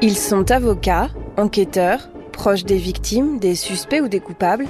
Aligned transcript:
Ils 0.00 0.16
sont 0.16 0.52
avocats, 0.52 1.08
enquêteurs, 1.36 2.08
proches 2.32 2.62
des 2.62 2.76
victimes, 2.76 3.40
des 3.40 3.56
suspects 3.56 4.00
ou 4.00 4.06
des 4.06 4.20
coupables. 4.20 4.66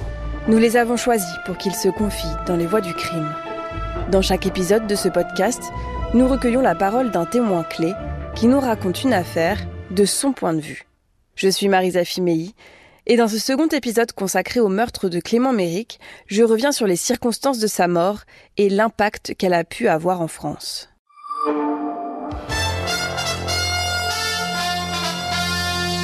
Nous 0.47 0.57
les 0.57 0.75
avons 0.75 0.97
choisis 0.97 1.35
pour 1.45 1.55
qu'ils 1.55 1.75
se 1.75 1.87
confient 1.87 2.25
dans 2.47 2.55
les 2.55 2.65
voies 2.65 2.81
du 2.81 2.95
crime. 2.95 3.31
Dans 4.09 4.23
chaque 4.23 4.47
épisode 4.47 4.87
de 4.87 4.95
ce 4.95 5.07
podcast, 5.07 5.61
nous 6.15 6.27
recueillons 6.27 6.61
la 6.61 6.73
parole 6.73 7.11
d'un 7.11 7.25
témoin 7.25 7.61
clé 7.61 7.93
qui 8.35 8.47
nous 8.47 8.59
raconte 8.59 9.03
une 9.03 9.13
affaire 9.13 9.59
de 9.91 10.03
son 10.03 10.33
point 10.33 10.53
de 10.53 10.61
vue. 10.61 10.87
Je 11.35 11.47
suis 11.47 11.67
Marisa 11.67 12.03
Fimei 12.05 12.55
et 13.05 13.15
dans 13.15 13.27
ce 13.27 13.37
second 13.37 13.67
épisode 13.67 14.11
consacré 14.13 14.59
au 14.59 14.67
meurtre 14.67 15.09
de 15.09 15.19
Clément 15.19 15.53
Méric, 15.53 15.99
je 16.25 16.41
reviens 16.41 16.71
sur 16.71 16.87
les 16.87 16.95
circonstances 16.95 17.59
de 17.59 17.67
sa 17.67 17.87
mort 17.87 18.21
et 18.57 18.67
l'impact 18.67 19.35
qu'elle 19.37 19.53
a 19.53 19.63
pu 19.63 19.89
avoir 19.89 20.21
en 20.21 20.27
France. 20.27 20.88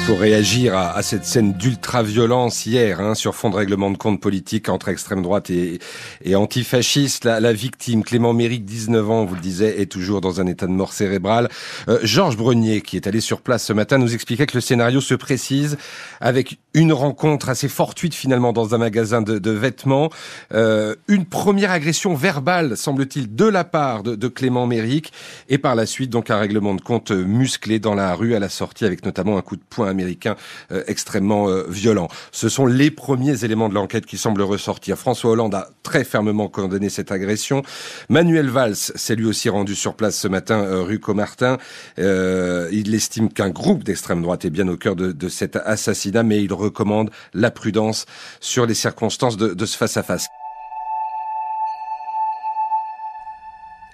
Pour 0.06 0.20
réagir 0.20 0.76
à, 0.76 1.02
cette 1.02 1.24
scène 1.24 1.52
d'ultra-violence 1.52 2.64
hier 2.64 3.00
hein, 3.00 3.14
sur 3.16 3.34
fond 3.34 3.50
de 3.50 3.56
règlement 3.56 3.90
de 3.90 3.96
compte 3.96 4.20
politique 4.20 4.68
entre 4.68 4.88
extrême 4.88 5.20
droite 5.20 5.50
et, 5.50 5.80
et 6.24 6.36
antifasciste. 6.36 7.24
La, 7.24 7.40
la, 7.40 7.52
victime, 7.52 8.04
Clément 8.04 8.32
Méric, 8.32 8.64
19 8.64 9.10
ans, 9.10 9.24
vous 9.24 9.34
le 9.34 9.40
disiez, 9.40 9.80
est 9.80 9.90
toujours 9.90 10.20
dans 10.20 10.40
un 10.40 10.46
état 10.46 10.66
de 10.66 10.72
mort 10.72 10.92
cérébrale. 10.92 11.48
Euh, 11.88 11.98
Georges 12.04 12.36
Brenier, 12.36 12.82
qui 12.82 12.96
est 12.96 13.08
allé 13.08 13.20
sur 13.20 13.40
place 13.40 13.64
ce 13.64 13.72
matin, 13.72 13.98
nous 13.98 14.14
expliquait 14.14 14.46
que 14.46 14.56
le 14.56 14.60
scénario 14.60 15.00
se 15.00 15.14
précise 15.14 15.76
avec 16.20 16.58
une 16.74 16.92
rencontre 16.92 17.48
assez 17.48 17.68
fortuite 17.68 18.14
finalement 18.14 18.52
dans 18.52 18.74
un 18.74 18.78
magasin 18.78 19.22
de, 19.22 19.38
de 19.38 19.50
vêtements, 19.50 20.10
euh, 20.52 20.94
une 21.08 21.24
première 21.24 21.72
agression 21.72 22.14
verbale, 22.14 22.76
semble-t-il, 22.76 23.34
de 23.34 23.46
la 23.46 23.64
part 23.64 24.04
de, 24.04 24.14
de 24.14 24.28
Clément 24.28 24.66
Méric, 24.66 25.12
et 25.48 25.58
par 25.58 25.74
la 25.74 25.86
suite 25.86 26.10
donc 26.10 26.30
un 26.30 26.38
règlement 26.38 26.74
de 26.74 26.80
compte 26.80 27.10
musclé 27.10 27.80
dans 27.80 27.94
la 27.94 28.14
rue 28.14 28.34
à 28.34 28.38
la 28.38 28.48
sortie 28.48 28.84
avec 28.84 29.04
notamment 29.04 29.36
un 29.36 29.42
coup 29.42 29.56
de 29.56 29.62
poing 29.68 29.95
américain 29.96 30.36
euh, 30.70 30.82
extrêmement 30.86 31.48
euh, 31.48 31.64
violent. 31.68 32.08
Ce 32.32 32.48
sont 32.48 32.66
les 32.66 32.90
premiers 32.90 33.44
éléments 33.44 33.68
de 33.68 33.74
l'enquête 33.74 34.04
qui 34.04 34.18
semblent 34.18 34.42
ressortir. 34.42 34.98
François 34.98 35.30
Hollande 35.30 35.54
a 35.54 35.70
très 35.82 36.04
fermement 36.04 36.48
condamné 36.48 36.90
cette 36.90 37.10
agression. 37.10 37.62
Manuel 38.08 38.50
Valls 38.50 38.76
s'est 38.76 39.16
lui 39.16 39.26
aussi 39.26 39.48
rendu 39.48 39.74
sur 39.74 39.94
place 39.94 40.18
ce 40.18 40.28
matin 40.28 40.60
euh, 40.60 40.82
rue 40.82 41.00
Comartin. 41.00 41.56
il 41.98 42.94
estime 42.94 43.32
qu'un 43.32 43.50
groupe 43.50 43.84
d'extrême 43.84 44.22
droite 44.22 44.44
est 44.44 44.50
bien 44.50 44.68
au 44.68 44.76
cœur 44.76 44.96
de, 44.96 45.28
cet 45.28 45.56
assassinat, 45.56 46.22
mais 46.22 46.42
il 46.42 46.52
recommande 46.52 47.10
la 47.34 47.50
prudence 47.50 48.06
sur 48.40 48.66
les 48.66 48.74
circonstances 48.74 49.36
de, 49.36 49.54
de 49.54 49.66
ce 49.66 49.76
face-à-face. 49.76 50.28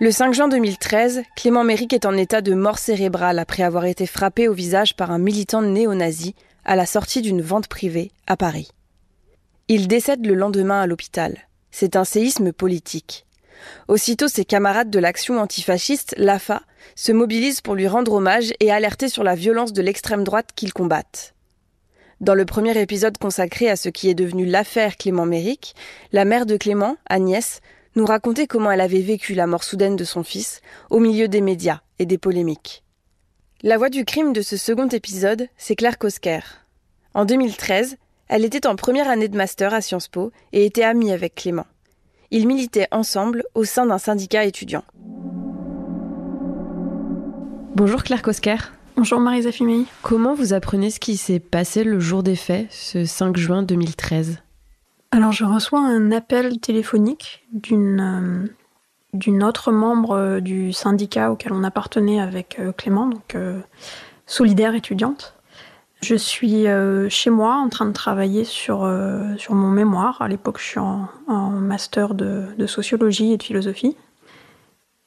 Le 0.02 0.10
5 0.10 0.34
juin 0.34 0.48
2013, 0.48 1.22
Clément 1.36 1.62
Méric 1.62 1.92
est 1.92 2.06
en 2.06 2.16
état 2.16 2.40
de 2.40 2.54
mort 2.54 2.80
cérébrale 2.80 3.38
après 3.38 3.62
avoir 3.62 3.84
été 3.84 4.04
frappé 4.04 4.48
au 4.48 4.52
visage 4.52 4.96
par 4.96 5.12
un 5.12 5.18
militant 5.20 5.62
néo-nazi 5.62 6.34
à 6.64 6.74
la 6.74 6.86
sortie 6.86 7.22
d'une 7.22 7.40
vente 7.40 7.68
privée 7.68 8.10
à 8.26 8.36
Paris. 8.36 8.72
Il 9.68 9.86
décède 9.86 10.26
le 10.26 10.34
lendemain 10.34 10.80
à 10.80 10.88
l'hôpital. 10.88 11.46
C'est 11.70 11.94
un 11.94 12.02
séisme 12.02 12.52
politique. 12.52 13.26
Aussitôt, 13.86 14.26
ses 14.26 14.44
camarades 14.44 14.90
de 14.90 14.98
l'action 14.98 15.38
antifasciste, 15.38 16.16
l'AFA, 16.18 16.62
se 16.96 17.12
mobilisent 17.12 17.60
pour 17.60 17.76
lui 17.76 17.86
rendre 17.86 18.14
hommage 18.14 18.52
et 18.58 18.72
alerter 18.72 19.08
sur 19.08 19.22
la 19.22 19.36
violence 19.36 19.72
de 19.72 19.82
l'extrême 19.82 20.24
droite 20.24 20.48
qu'ils 20.56 20.72
combattent. 20.72 21.32
Dans 22.20 22.34
le 22.34 22.44
premier 22.44 22.76
épisode 22.76 23.18
consacré 23.18 23.70
à 23.70 23.76
ce 23.76 23.88
qui 23.88 24.10
est 24.10 24.14
devenu 24.14 24.46
l'affaire 24.46 24.96
Clément 24.96 25.26
Méric, 25.26 25.76
la 26.10 26.24
mère 26.24 26.44
de 26.44 26.56
Clément, 26.56 26.96
Agnès, 27.08 27.60
nous 27.94 28.06
racontait 28.06 28.46
comment 28.46 28.70
elle 28.70 28.80
avait 28.80 29.00
vécu 29.00 29.34
la 29.34 29.46
mort 29.46 29.64
soudaine 29.64 29.96
de 29.96 30.04
son 30.04 30.22
fils 30.22 30.60
au 30.90 30.98
milieu 30.98 31.28
des 31.28 31.40
médias 31.40 31.80
et 31.98 32.06
des 32.06 32.18
polémiques. 32.18 32.82
La 33.62 33.78
voix 33.78 33.90
du 33.90 34.04
crime 34.04 34.32
de 34.32 34.42
ce 34.42 34.56
second 34.56 34.88
épisode, 34.88 35.48
c'est 35.56 35.76
Claire 35.76 35.98
Kosker. 35.98 36.40
En 37.14 37.24
2013, 37.24 37.96
elle 38.28 38.44
était 38.44 38.66
en 38.66 38.76
première 38.76 39.08
année 39.08 39.28
de 39.28 39.36
master 39.36 39.74
à 39.74 39.80
Sciences 39.80 40.08
Po 40.08 40.32
et 40.52 40.64
était 40.64 40.82
amie 40.82 41.12
avec 41.12 41.34
Clément. 41.34 41.66
Ils 42.30 42.46
militaient 42.46 42.88
ensemble 42.90 43.44
au 43.54 43.64
sein 43.64 43.86
d'un 43.86 43.98
syndicat 43.98 44.44
étudiant. 44.44 44.84
Bonjour 47.74 48.02
Claire 48.02 48.22
Kosker. 48.22 48.56
Bonjour 48.96 49.20
Marisa 49.20 49.52
Fimei. 49.52 49.86
Comment 50.02 50.34
vous 50.34 50.52
apprenez 50.52 50.90
ce 50.90 51.00
qui 51.00 51.16
s'est 51.16 51.40
passé 51.40 51.84
le 51.84 52.00
jour 52.00 52.22
des 52.22 52.36
faits, 52.36 52.66
ce 52.70 53.04
5 53.04 53.36
juin 53.36 53.62
2013 53.62 54.38
alors 55.12 55.30
je 55.30 55.44
reçois 55.44 55.80
un 55.80 56.10
appel 56.10 56.58
téléphonique 56.58 57.46
d'une 57.52 58.00
euh, 58.00 58.48
d'une 59.12 59.44
autre 59.44 59.70
membre 59.70 60.12
euh, 60.12 60.40
du 60.40 60.72
syndicat 60.72 61.30
auquel 61.30 61.52
on 61.52 61.64
appartenait 61.64 62.18
avec 62.18 62.56
euh, 62.58 62.72
Clément, 62.72 63.06
donc 63.06 63.36
solidaire 64.26 64.74
étudiante. 64.74 65.36
Je 66.02 66.16
suis 66.16 66.66
chez 67.10 67.30
moi 67.30 67.54
en 67.54 67.68
train 67.68 67.86
de 67.86 67.92
travailler 67.92 68.42
sur, 68.42 68.90
sur 69.38 69.54
mon 69.54 69.70
mémoire. 69.70 70.20
À 70.20 70.26
l'époque, 70.26 70.58
je 70.58 70.64
suis 70.64 70.80
en, 70.80 71.06
master 71.28 72.14
de, 72.14 72.46
de, 72.58 72.66
sociologie 72.66 73.32
et 73.32 73.36
de 73.36 73.42
philosophie. 73.44 73.96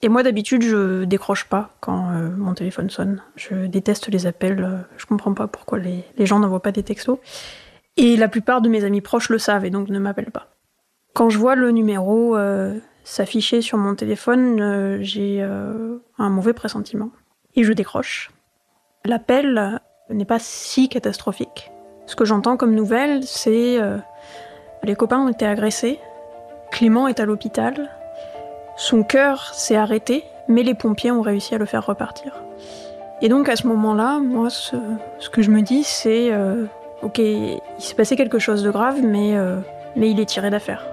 Et 0.01 0.07
moi, 0.07 0.23
d'habitude, 0.23 0.61
je 0.61 1.03
décroche 1.03 1.49
pas 1.49 1.71
quand 1.81 2.11
mon 2.37 2.53
téléphone 2.53 2.89
sonne. 2.89 3.21
Je 3.35 3.65
déteste 3.65 4.07
les 4.07 4.25
appels. 4.25 4.85
je 4.95 5.05
comprends 5.05 5.33
pas 5.33 5.47
pourquoi 5.47 5.79
les, 5.79 6.05
les 6.17 6.25
gens 6.25 6.39
n'envoient 6.39 6.61
pas 6.61 6.71
des 6.71 6.83
textos. 6.83 7.19
Et 7.97 8.17
la 8.17 8.27
plupart 8.27 8.61
de 8.61 8.69
mes 8.69 8.83
amis 8.83 9.01
proches 9.01 9.29
le 9.29 9.37
savent 9.37 9.65
et 9.65 9.69
donc 9.69 9.89
ne 9.89 9.99
m'appellent 9.99 10.31
pas. 10.31 10.49
Quand 11.13 11.29
je 11.29 11.37
vois 11.37 11.55
le 11.55 11.71
numéro 11.71 12.35
euh, 12.35 12.77
s'afficher 13.05 13.61
sur 13.61 13.77
mon 13.77 13.95
téléphone, 13.95 14.59
euh, 14.59 14.97
j'ai 14.99 15.37
euh, 15.41 15.97
un 16.17 16.29
mauvais 16.29 16.51
pressentiment. 16.51 17.09
Et 17.55 17.63
je 17.63 17.71
décroche. 17.71 18.31
L'appel 19.05 19.79
n'est 20.09 20.25
pas 20.25 20.39
si 20.39 20.89
catastrophique. 20.89 21.71
Ce 22.05 22.17
que 22.17 22.25
j'entends 22.25 22.57
comme 22.57 22.75
nouvelle, 22.75 23.23
c'est 23.23 23.79
les 24.83 24.95
copains 24.95 25.19
ont 25.19 25.29
été 25.29 25.45
agressés, 25.45 25.99
Clément 26.71 27.07
est 27.07 27.19
à 27.19 27.25
l'hôpital, 27.25 27.89
son 28.75 29.03
cœur 29.03 29.53
s'est 29.53 29.77
arrêté, 29.77 30.25
mais 30.49 30.63
les 30.63 30.73
pompiers 30.73 31.11
ont 31.11 31.21
réussi 31.21 31.55
à 31.55 31.57
le 31.57 31.65
faire 31.65 31.85
repartir. 31.85 32.43
Et 33.21 33.29
donc 33.29 33.47
à 33.47 33.55
ce 33.55 33.67
moment-là, 33.67 34.19
moi, 34.19 34.49
ce, 34.49 34.75
ce 35.19 35.29
que 35.29 35.41
je 35.41 35.49
me 35.49 35.61
dis, 35.61 35.83
c'est 35.83 36.31
ok, 37.01 37.19
il 37.19 37.59
s'est 37.77 37.95
passé 37.95 38.15
quelque 38.15 38.39
chose 38.39 38.63
de 38.63 38.71
grave, 38.71 39.01
mais, 39.01 39.37
euh, 39.37 39.57
mais 39.95 40.09
il 40.11 40.19
est 40.19 40.25
tiré 40.25 40.49
d'affaire. 40.49 40.85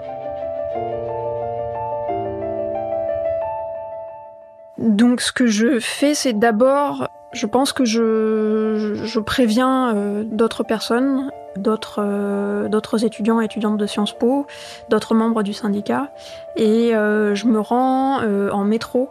Donc 4.79 5.21
ce 5.21 5.33
que 5.33 5.47
je 5.47 5.79
fais, 5.79 6.15
c'est 6.15 6.33
d'abord, 6.33 7.09
je 7.33 7.47
pense 7.47 7.73
que 7.73 7.85
je, 7.85 9.01
je 9.05 9.21
préviens 9.21 9.95
euh, 9.95 10.25
d'autres 10.25 10.65
personnes, 10.65 11.31
d'autres 11.57 12.01
euh, 12.03 12.69
d'autres 12.69 13.05
étudiants 13.05 13.41
et 13.41 13.45
étudiantes 13.45 13.77
de 13.77 13.87
Sciences 13.87 14.13
Po, 14.13 14.47
d'autres 14.89 15.15
membres 15.15 15.43
du 15.43 15.53
syndicat, 15.53 16.09
et 16.57 16.91
je 16.93 17.47
me 17.47 17.61
rends 17.61 18.23
en 18.23 18.65
métro 18.65 19.11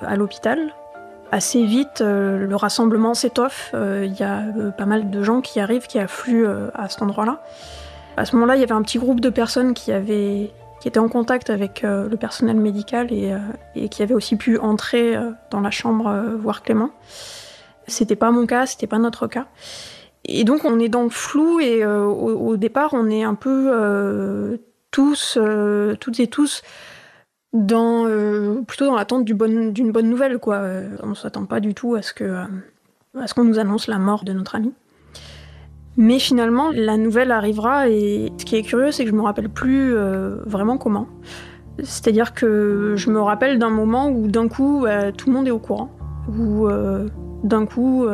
à 0.00 0.16
l'hôpital 0.16 0.72
assez 1.32 1.64
vite, 1.64 2.02
euh, 2.02 2.46
le 2.46 2.54
rassemblement 2.54 3.14
s'étoffe. 3.14 3.72
Euh, 3.74 4.04
il 4.06 4.14
y 4.14 4.22
a 4.22 4.42
euh, 4.56 4.70
pas 4.70 4.84
mal 4.84 5.10
de 5.10 5.22
gens 5.22 5.40
qui 5.40 5.58
arrivent, 5.58 5.86
qui 5.86 5.98
affluent 5.98 6.46
à 6.46 6.88
cet 6.88 7.02
endroit-là. 7.02 7.42
À 8.16 8.26
ce 8.26 8.36
moment-là, 8.36 8.54
il 8.54 8.60
y 8.60 8.62
avait 8.62 8.72
un 8.72 8.82
petit 8.82 8.98
groupe 8.98 9.20
de 9.20 9.30
personnes 9.30 9.74
qui 9.74 9.90
avaient 9.90 10.52
qui 10.80 10.88
étaient 10.88 10.98
en 10.98 11.08
contact 11.08 11.48
avec 11.48 11.82
le 11.84 12.16
personnel 12.16 12.56
médical 12.56 13.12
et, 13.12 13.88
qui 13.88 14.02
avaient 14.02 14.14
aussi 14.14 14.34
pu 14.34 14.58
entrer 14.58 15.16
dans 15.52 15.60
la 15.60 15.70
chambre 15.70 16.12
voir 16.40 16.62
Clément. 16.62 16.90
C'était 17.86 18.16
pas 18.16 18.32
mon 18.32 18.46
cas, 18.46 18.66
c'était 18.66 18.88
pas 18.88 18.98
notre 18.98 19.28
cas. 19.28 19.46
Et 20.24 20.42
donc 20.42 20.64
on 20.64 20.80
est 20.80 20.88
dans 20.88 21.04
le 21.04 21.08
flou 21.08 21.60
et 21.60 21.86
au, 21.86 22.56
départ 22.56 22.94
on 22.94 23.08
est 23.10 23.22
un 23.22 23.36
peu 23.36 24.58
tous, 24.90 25.38
toutes 26.00 26.18
et 26.18 26.26
tous 26.26 26.62
euh, 27.54 28.62
plutôt 28.62 28.86
dans 28.86 28.94
l'attente 28.94 29.24
d'une 29.24 29.36
bonne, 29.92 30.08
nouvelle 30.08 30.38
quoi. 30.38 30.56
Euh, 30.56 30.88
on 31.02 31.08
ne 31.08 31.14
s'attend 31.14 31.44
pas 31.44 31.60
du 31.60 31.74
tout 31.74 31.94
à 31.94 32.02
ce 32.02 32.12
que 32.14 32.24
euh, 32.24 32.44
à 33.18 33.26
ce 33.26 33.34
qu'on 33.34 33.44
nous 33.44 33.58
annonce 33.58 33.88
la 33.88 33.98
mort 33.98 34.24
de 34.24 34.32
notre 34.32 34.54
ami. 34.54 34.72
Mais 35.98 36.18
finalement, 36.18 36.70
la 36.72 36.96
nouvelle 36.96 37.30
arrivera 37.30 37.90
et 37.90 38.32
ce 38.38 38.46
qui 38.46 38.56
est 38.56 38.62
curieux, 38.62 38.92
c'est 38.92 39.04
que 39.04 39.10
je 39.10 39.14
me 39.14 39.20
rappelle 39.20 39.50
plus 39.50 39.94
vraiment 40.46 40.78
comment. 40.78 41.06
C'est-à-dire 41.82 42.32
que 42.32 42.94
je 42.96 43.10
me 43.10 43.20
rappelle 43.20 43.58
d'un 43.58 43.68
moment 43.68 44.08
où 44.08 44.26
d'un 44.26 44.48
coup 44.48 44.86
tout 45.18 45.28
le 45.28 45.34
monde 45.34 45.46
est 45.46 45.50
au 45.50 45.58
courant, 45.58 45.90
où 46.34 46.66
d'un 47.44 47.66
coup 47.66 48.06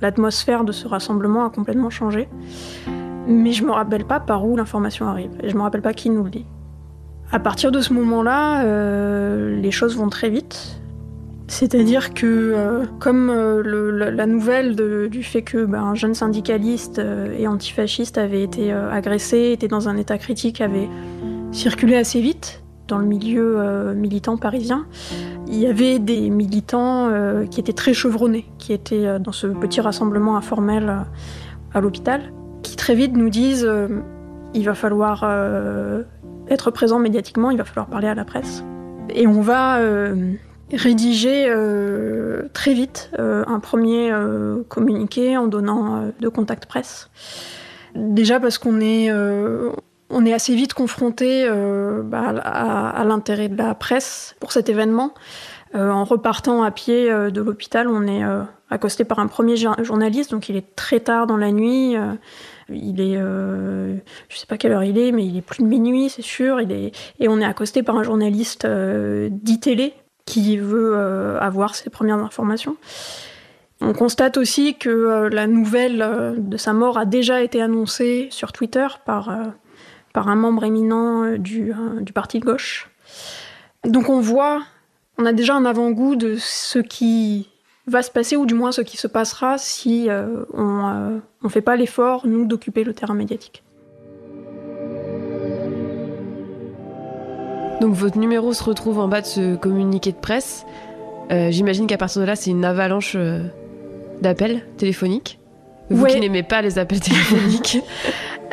l'atmosphère 0.00 0.64
de 0.64 0.72
ce 0.72 0.88
rassemblement 0.88 1.44
a 1.44 1.50
complètement 1.50 1.90
changé. 1.90 2.26
Mais 3.26 3.52
je 3.52 3.64
me 3.64 3.70
rappelle 3.72 4.06
pas 4.06 4.20
par 4.20 4.46
où 4.46 4.56
l'information 4.56 5.06
arrive 5.06 5.32
et 5.42 5.50
je 5.50 5.56
me 5.56 5.60
rappelle 5.60 5.82
pas 5.82 5.92
qui 5.92 6.08
nous 6.08 6.24
le 6.24 6.30
dit. 6.30 6.46
À 7.32 7.38
partir 7.38 7.70
de 7.70 7.80
ce 7.80 7.92
moment-là, 7.92 8.64
euh, 8.64 9.54
les 9.60 9.70
choses 9.70 9.96
vont 9.96 10.08
très 10.08 10.30
vite. 10.30 10.80
C'est-à-dire 11.46 12.12
que, 12.12 12.26
euh, 12.26 12.84
comme 12.98 13.30
euh, 13.30 14.10
la 14.10 14.26
nouvelle 14.26 14.74
du 15.08 15.22
fait 15.22 15.42
que 15.42 15.64
ben, 15.64 15.80
un 15.80 15.94
jeune 15.94 16.14
syndicaliste 16.14 17.00
et 17.38 17.46
antifasciste 17.46 18.18
avait 18.18 18.42
été 18.42 18.72
agressé, 18.72 19.52
était 19.52 19.68
dans 19.68 19.88
un 19.88 19.96
état 19.96 20.18
critique, 20.18 20.60
avait 20.60 20.88
circulé 21.52 21.96
assez 21.96 22.20
vite 22.20 22.62
dans 22.88 22.98
le 22.98 23.06
milieu 23.06 23.94
militant 23.94 24.36
parisien, 24.36 24.84
il 25.46 25.60
y 25.60 25.66
avait 25.66 26.00
des 26.00 26.28
militants 26.28 27.08
qui 27.48 27.60
étaient 27.60 27.72
très 27.72 27.94
chevronnés, 27.94 28.46
qui 28.58 28.72
étaient 28.72 29.20
dans 29.20 29.30
ce 29.30 29.46
petit 29.46 29.80
rassemblement 29.80 30.36
informel 30.36 31.04
à 31.72 31.80
l'hôpital, 31.80 32.32
qui 32.62 32.74
très 32.74 32.96
vite 32.96 33.16
nous 33.16 33.28
disent 33.28 33.68
il 34.54 34.64
va 34.64 34.74
falloir 34.74 35.24
être 36.50 36.70
présent 36.70 36.98
médiatiquement, 36.98 37.50
il 37.50 37.58
va 37.58 37.64
falloir 37.64 37.86
parler 37.86 38.08
à 38.08 38.14
la 38.14 38.24
presse. 38.24 38.62
Et 39.14 39.26
on 39.26 39.40
va 39.40 39.80
rédiger 40.72 41.52
très 42.52 42.74
vite 42.74 43.10
un 43.18 43.60
premier 43.60 44.12
communiqué 44.68 45.36
en 45.36 45.46
donnant 45.46 46.12
de 46.18 46.28
contact 46.28 46.66
presse. 46.66 47.10
Déjà 47.94 48.38
parce 48.38 48.58
qu'on 48.58 48.80
est 48.80 49.10
on 50.10 50.26
est 50.26 50.32
assez 50.32 50.54
vite 50.54 50.74
confronté 50.74 51.46
euh, 51.48 52.02
bah, 52.02 52.34
à, 52.42 53.04
l'intérêt 53.04 53.48
de 53.48 53.56
la 53.56 53.74
presse 53.74 54.34
pour 54.40 54.52
cet 54.52 54.68
événement. 54.68 55.14
Euh, 55.74 55.90
en 55.90 56.04
repartant 56.04 56.62
à 56.62 56.70
pied 56.70 57.10
euh, 57.10 57.30
de 57.30 57.40
l'hôpital, 57.40 57.88
on 57.88 58.06
est 58.06 58.22
accosté 58.70 59.04
par 59.04 59.18
un 59.18 59.26
premier 59.26 59.56
journaliste, 59.56 60.30
donc 60.30 60.48
il 60.48 60.56
est 60.56 60.74
très 60.76 61.00
tard 61.00 61.26
dans 61.26 61.36
la 61.36 61.50
nuit. 61.50 61.96
il 62.68 63.00
est, 63.00 63.18
je 63.18 64.36
sais 64.36 64.46
pas 64.46 64.56
quelle 64.56 64.72
heure 64.72 64.84
il 64.84 64.96
est, 64.96 65.10
mais 65.10 65.26
il 65.26 65.36
est 65.36 65.42
plus 65.42 65.62
de 65.62 65.68
minuit, 65.68 66.08
c'est 66.08 66.22
sûr. 66.22 66.60
Et 66.60 66.92
on 67.28 67.40
est 67.40 67.44
accosté 67.44 67.82
par 67.82 67.96
un 67.96 68.04
journaliste 68.04 68.66
d'ITélé 68.66 69.94
qui 70.24 70.56
veut 70.56 70.96
avoir 71.40 71.74
ses 71.74 71.90
premières 71.90 72.18
informations. 72.18 72.76
On 73.80 73.92
constate 73.92 74.36
aussi 74.36 74.76
que 74.76 75.28
la 75.32 75.48
nouvelle 75.48 76.36
de 76.38 76.56
sa 76.56 76.72
mort 76.72 76.96
a 76.96 77.06
déjà 77.06 77.42
été 77.42 77.60
annoncée 77.60 78.28
sur 78.30 78.52
Twitter 78.52 78.86
par 79.04 79.30
par 80.12 80.28
un 80.28 80.34
membre 80.34 80.64
éminent 80.64 81.24
euh, 81.24 81.38
du, 81.38 81.72
euh, 81.72 82.00
du 82.00 82.12
parti 82.12 82.40
gauche. 82.40 82.88
Donc 83.84 84.08
on 84.08 84.20
voit, 84.20 84.62
on 85.20 85.26
a 85.26 85.32
déjà 85.32 85.54
un 85.54 85.64
avant-goût 85.64 86.16
de 86.16 86.36
ce 86.38 86.78
qui 86.78 87.48
va 87.86 88.02
se 88.02 88.10
passer, 88.10 88.36
ou 88.36 88.46
du 88.46 88.54
moins 88.54 88.72
ce 88.72 88.80
qui 88.80 88.96
se 88.96 89.06
passera 89.06 89.58
si 89.58 90.08
euh, 90.08 90.44
on 90.54 91.20
ne 91.42 91.48
fait 91.48 91.60
pas 91.60 91.76
l'effort, 91.76 92.26
nous, 92.26 92.46
d'occuper 92.46 92.84
le 92.84 92.94
terrain 92.94 93.14
médiatique. 93.14 93.62
Donc 97.80 97.94
votre 97.94 98.18
numéro 98.18 98.52
se 98.52 98.62
retrouve 98.62 98.98
en 98.98 99.08
bas 99.08 99.22
de 99.22 99.26
ce 99.26 99.56
communiqué 99.56 100.12
de 100.12 100.18
presse. 100.18 100.64
J'imagine 101.30 101.86
qu'à 101.86 101.96
partir 101.96 102.20
de 102.20 102.26
là, 102.26 102.34
c'est 102.36 102.50
une 102.50 102.64
avalanche 102.64 103.16
d'appels 104.20 104.62
téléphoniques. 104.76 105.38
Vous 105.90 106.06
qui 106.06 106.20
n'aimez 106.20 106.42
pas 106.42 106.62
les 106.62 106.78
appels 106.78 107.00
téléphoniques. 107.00 107.82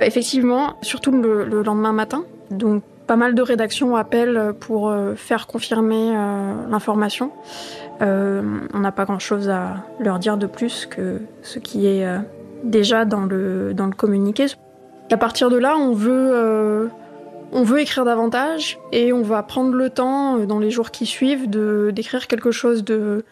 Effectivement, 0.02 0.76
surtout 0.82 1.12
le, 1.12 1.62
lendemain 1.64 1.94
matin. 1.94 2.26
Donc 2.52 2.84
pas 3.08 3.16
mal 3.16 3.34
de 3.34 3.42
rédactions 3.42 3.96
appellent 3.96 4.54
pour 4.60 4.90
euh, 4.90 5.16
faire 5.16 5.48
confirmer 5.48 6.12
euh, 6.16 6.54
l'information. 6.70 7.32
Euh, 8.02 8.44
on 8.74 8.80
n'a 8.80 8.92
pas 8.92 9.06
grand-chose 9.06 9.50
à 9.50 9.78
leur 10.00 10.20
dire 10.20 10.38
de 10.38 10.46
plus 10.46 10.86
que 10.86 11.22
ce 11.42 11.58
qui 11.58 11.88
est 11.88 12.06
déjà 12.64 13.06
dans 13.06 13.22
le, 13.22 13.74
dans 13.74 13.88
le 13.88 13.94
communiqué. 13.94 14.46
À 15.10 15.18
partir 15.18 15.50
de 15.50 15.58
là, 15.58 15.78
on 15.78 15.94
veut, 15.94 16.92
on 17.52 17.64
veut 17.64 17.80
écrire 17.80 18.06
davantage 18.06 18.78
et 18.92 19.14
on 19.14 19.24
va 19.24 19.42
prendre 19.42 19.74
le 19.74 19.90
temps 19.90 20.38
dans 20.40 20.60
les 20.60 20.70
jours 20.70 20.92
qui 20.92 21.08
suivent 21.08 21.50
de, 21.50 21.92
d'écrire 21.92 22.28
quelque 22.28 22.52
chose 22.52 22.84
de, 22.84 23.26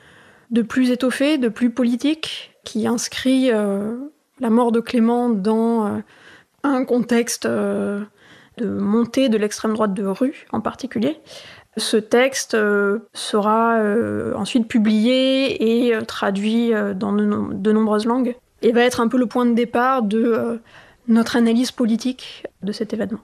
de 0.50 0.62
plus 0.64 0.90
étoffé, 0.90 1.38
de 1.38 1.50
plus 1.50 1.70
politique, 1.70 2.58
qui 2.64 2.88
inscrit 2.88 3.52
la 3.52 4.50
mort 4.50 4.72
de 4.72 4.80
Clément 4.80 5.30
dans 5.30 6.02
un 6.64 6.86
contexte 6.86 7.48
de 8.58 8.68
montée 8.68 9.30
de 9.30 9.38
l'extrême 9.38 9.74
droite 9.74 9.94
de 9.94 10.06
rue 10.06 10.46
en 10.52 10.62
particulier. 10.62 11.20
Ce 11.78 11.98
texte 11.98 12.54
euh, 12.54 13.00
sera 13.14 13.78
euh, 13.80 14.34
ensuite 14.36 14.68
publié 14.68 15.88
et 15.88 15.98
traduit 16.06 16.72
dans 16.96 17.12
de, 17.14 17.72
nombreuses 17.72 18.06
langues 18.06 18.36
et 18.62 18.72
va 18.72 18.82
être 18.82 19.02
un 19.02 19.08
peu 19.08 19.18
le 19.18 19.26
point 19.26 19.46
de 19.46 19.54
départ 19.54 20.02
de 20.02 20.60
notre 21.08 21.36
analyse 21.36 21.72
politique 21.72 22.46
de 22.64 22.72
cet 22.72 22.94
événement. 22.94 23.20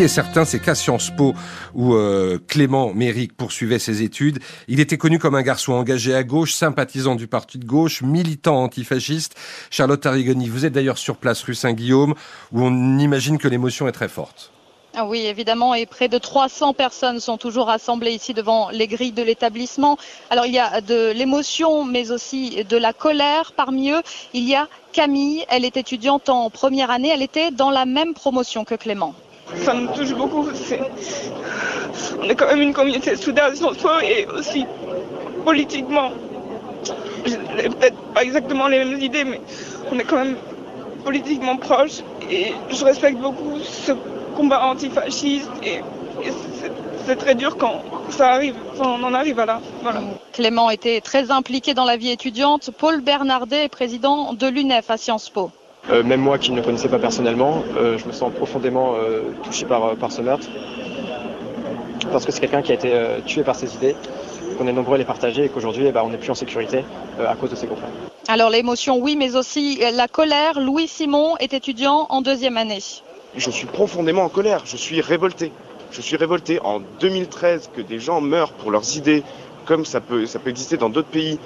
Qui 0.00 0.04
est 0.04 0.08
certain, 0.08 0.46
c'est 0.46 0.60
qu'à 0.60 0.74
Sciences 0.74 1.10
Po, 1.10 1.34
où 1.74 1.92
euh, 1.92 2.38
Clément 2.48 2.94
Méric 2.94 3.36
poursuivait 3.36 3.78
ses 3.78 4.00
études, 4.00 4.38
il 4.66 4.80
était 4.80 4.96
connu 4.96 5.18
comme 5.18 5.34
un 5.34 5.42
garçon 5.42 5.74
engagé 5.74 6.14
à 6.14 6.22
gauche, 6.22 6.54
sympathisant 6.54 7.16
du 7.16 7.26
parti 7.26 7.58
de 7.58 7.66
gauche, 7.66 8.00
militant 8.00 8.62
antifasciste. 8.62 9.34
Charlotte 9.68 10.06
Arrigoni, 10.06 10.48
vous 10.48 10.64
êtes 10.64 10.72
d'ailleurs 10.72 10.96
sur 10.96 11.16
place 11.18 11.42
rue 11.42 11.54
Saint-Guillaume, 11.54 12.14
où 12.50 12.62
on 12.62 12.98
imagine 12.98 13.36
que 13.36 13.46
l'émotion 13.46 13.88
est 13.88 13.92
très 13.92 14.08
forte. 14.08 14.52
Ah 14.96 15.04
oui, 15.04 15.26
évidemment, 15.26 15.74
et 15.74 15.84
près 15.84 16.08
de 16.08 16.16
300 16.16 16.72
personnes 16.72 17.20
sont 17.20 17.36
toujours 17.36 17.66
rassemblées 17.66 18.12
ici 18.12 18.32
devant 18.32 18.70
les 18.70 18.86
grilles 18.86 19.12
de 19.12 19.22
l'établissement. 19.22 19.98
Alors 20.30 20.46
il 20.46 20.54
y 20.54 20.58
a 20.58 20.80
de 20.80 21.12
l'émotion, 21.12 21.84
mais 21.84 22.10
aussi 22.10 22.64
de 22.64 22.76
la 22.78 22.94
colère. 22.94 23.52
Parmi 23.54 23.90
eux, 23.90 24.00
il 24.32 24.48
y 24.48 24.54
a 24.54 24.66
Camille, 24.94 25.44
elle 25.50 25.66
est 25.66 25.76
étudiante 25.76 26.30
en 26.30 26.48
première 26.48 26.90
année, 26.90 27.10
elle 27.12 27.20
était 27.20 27.50
dans 27.50 27.70
la 27.70 27.84
même 27.84 28.14
promotion 28.14 28.64
que 28.64 28.74
Clément 28.74 29.14
ça 29.56 29.74
nous 29.74 29.88
touche 29.88 30.14
beaucoup. 30.14 30.46
On 32.20 32.28
est 32.28 32.34
quand 32.34 32.46
même 32.46 32.62
une 32.62 32.72
communauté 32.72 33.16
soudaine 33.16 33.54
soi 33.56 34.04
et 34.04 34.26
aussi 34.26 34.66
politiquement. 35.44 36.10
Peut-être 37.24 37.96
pas 38.14 38.22
exactement 38.22 38.68
les 38.68 38.78
mêmes 38.78 39.00
idées, 39.00 39.24
mais 39.24 39.40
on 39.92 39.98
est 39.98 40.04
quand 40.04 40.16
même 40.16 40.36
politiquement 41.04 41.56
proches 41.56 42.00
et 42.30 42.52
je 42.70 42.84
respecte 42.84 43.18
beaucoup 43.18 43.58
ce 43.60 43.92
combat 44.36 44.64
antifasciste 44.64 45.50
et, 45.62 45.80
c'est 47.06 47.16
très 47.16 47.34
dur 47.34 47.56
quand 47.56 47.82
ça 48.10 48.32
arrive, 48.32 48.54
on 48.78 49.02
en 49.02 49.14
arrive 49.14 49.40
à 49.40 49.46
là. 49.46 49.60
Voilà. 49.82 50.00
Clément 50.32 50.68
était 50.70 51.00
très 51.00 51.30
impliqué 51.30 51.72
dans 51.72 51.86
la 51.86 51.96
vie 51.96 52.10
étudiante. 52.10 52.70
Paul 52.76 53.00
Bernardet 53.00 53.64
est 53.64 53.68
président 53.68 54.34
de 54.34 54.46
l'UNEF 54.46 54.90
à 54.90 54.96
Sciences 54.96 55.30
Po. 55.30 55.50
Euh, 55.88 56.02
même 56.02 56.20
moi 56.20 56.38
qui 56.38 56.52
ne 56.52 56.56
le 56.56 56.62
connaissais 56.62 56.88
pas 56.88 56.98
personnellement, 56.98 57.64
euh, 57.76 57.98
je 57.98 58.06
me 58.06 58.12
sens 58.12 58.32
profondément 58.32 58.94
euh, 58.94 59.22
touché 59.42 59.64
par, 59.64 59.96
par 59.96 60.12
ce 60.12 60.20
meurtre. 60.20 60.46
Parce 62.12 62.24
que 62.24 62.32
c'est 62.32 62.40
quelqu'un 62.40 62.62
qui 62.62 62.72
a 62.72 62.74
été 62.74 62.92
tué 63.26 63.42
par 63.42 63.54
ses 63.54 63.74
idées, 63.74 63.94
qu'on 64.58 64.66
est 64.66 64.72
nombreux 64.72 64.94
à 64.94 64.98
les 64.98 65.04
partager 65.04 65.44
et 65.44 65.48
qu'aujourd'hui 65.48 65.86
eh 65.86 65.92
ben, 65.92 66.02
on 66.04 66.08
n'est 66.08 66.16
plus 66.16 66.30
en 66.30 66.34
sécurité 66.34 66.84
à 67.24 67.34
cause 67.36 67.50
de 67.50 67.56
ces 67.56 67.66
groupes 67.66 67.78
Alors 68.26 68.50
l'émotion, 68.50 68.98
oui, 68.98 69.16
mais 69.16 69.36
aussi 69.36 69.80
la 69.94 70.08
colère. 70.08 70.58
Louis 70.58 70.88
Simon 70.88 71.36
est 71.38 71.52
étudiant 71.52 72.06
en 72.08 72.20
deuxième 72.22 72.56
année. 72.56 72.80
Je 73.36 73.50
suis 73.50 73.66
profondément 73.66 74.24
en 74.24 74.28
colère, 74.28 74.62
je 74.64 74.76
suis 74.76 75.00
révolté. 75.00 75.52
Je 75.92 76.00
suis 76.00 76.16
révolté 76.16 76.58
en 76.64 76.80
2013 77.00 77.70
que 77.76 77.80
des 77.80 78.00
gens 78.00 78.20
meurent 78.20 78.52
pour 78.52 78.70
leurs 78.70 78.96
idées, 78.96 79.22
comme 79.66 79.84
ça 79.84 80.00
peut, 80.00 80.26
ça 80.26 80.38
peut 80.38 80.50
exister 80.50 80.78
dans 80.78 80.88
d'autres 80.88 81.08
pays 81.08 81.38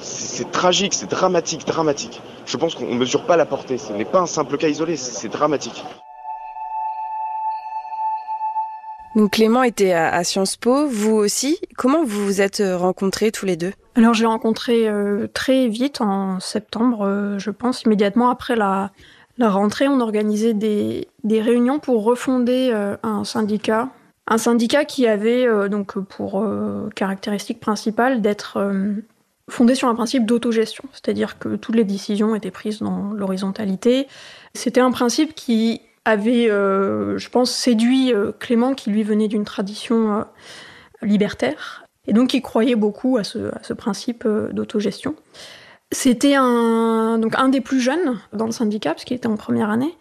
c'est 0.00 0.50
tragique, 0.50 0.94
c'est 0.94 1.10
dramatique, 1.10 1.66
dramatique. 1.66 2.20
Je 2.46 2.56
pense 2.56 2.74
qu'on 2.74 2.86
ne 2.86 2.94
mesure 2.94 3.24
pas 3.24 3.36
la 3.36 3.46
portée. 3.46 3.78
Ce 3.78 3.92
n'est 3.92 4.04
pas 4.04 4.20
un 4.20 4.26
simple 4.26 4.56
cas 4.56 4.68
isolé, 4.68 4.96
c'est 4.96 5.28
dramatique. 5.28 5.84
Donc 9.16 9.30
Clément 9.30 9.62
était 9.62 9.92
à, 9.92 10.22
Sciences 10.24 10.56
Po, 10.56 10.86
vous 10.86 11.14
aussi. 11.14 11.58
Comment 11.78 12.04
vous 12.04 12.22
vous 12.22 12.40
êtes 12.42 12.60
euh, 12.60 12.76
rencontrés 12.76 13.32
tous 13.32 13.46
les 13.46 13.56
deux? 13.56 13.72
Alors 13.94 14.12
j'ai 14.12 14.26
rencontré 14.26 14.86
euh, 14.86 15.26
très 15.32 15.68
vite, 15.68 16.02
en 16.02 16.38
septembre, 16.38 17.06
euh, 17.06 17.38
je 17.38 17.50
pense, 17.50 17.82
immédiatement 17.84 18.28
après 18.28 18.56
la, 18.56 18.90
rentrée. 19.40 19.88
On 19.88 20.00
organisait 20.00 20.52
des, 20.52 21.08
des 21.24 21.40
réunions 21.40 21.78
pour 21.78 22.04
refonder 22.04 22.72
un 23.02 23.24
syndicat 23.24 23.88
un 24.28 24.38
syndicat 24.38 24.84
qui 24.84 25.06
avait 25.06 25.46
euh, 25.46 25.68
donc 25.68 25.98
pour 25.98 26.40
euh, 26.40 26.88
caractéristique 26.94 27.60
principale 27.60 28.20
d'être 28.20 28.58
euh, 28.58 28.94
fondé 29.48 29.74
sur 29.74 29.88
un 29.88 29.94
principe 29.94 30.26
d'autogestion, 30.26 30.84
c'est-à-dire 30.92 31.38
que 31.38 31.54
toutes 31.54 31.76
les 31.76 31.84
décisions 31.84 32.34
étaient 32.34 32.50
prises 32.50 32.80
dans 32.80 33.12
l'horizontalité. 33.12 34.08
C'était 34.54 34.80
un 34.80 34.90
principe 34.90 35.34
qui 35.34 35.82
avait, 36.04 36.46
je 36.46 37.28
pense, 37.28 37.52
séduit 37.52 38.12
Clément, 38.40 38.74
qui 38.74 38.90
lui 38.90 39.04
venait 39.04 39.28
d'une 39.28 39.44
tradition 39.44 40.24
libertaire, 41.02 41.84
et 42.08 42.12
donc 42.12 42.30
qui 42.30 42.42
croyait 42.42 42.74
beaucoup 42.74 43.18
à 43.18 43.24
ce, 43.24 43.72
principe 43.72 44.26
d'autogestion. 44.26 45.14
C'était 45.92 46.34
donc 46.34 47.34
un 47.36 47.48
des 47.48 47.60
plus 47.60 47.80
jeunes 47.80 48.18
dans 48.32 48.46
le 48.46 48.52
syndicat, 48.52 48.94
parce 48.94 49.04
qu'il 49.04 49.16
était 49.16 49.28
en 49.28 49.36
première 49.36 49.70
année. 49.70 49.94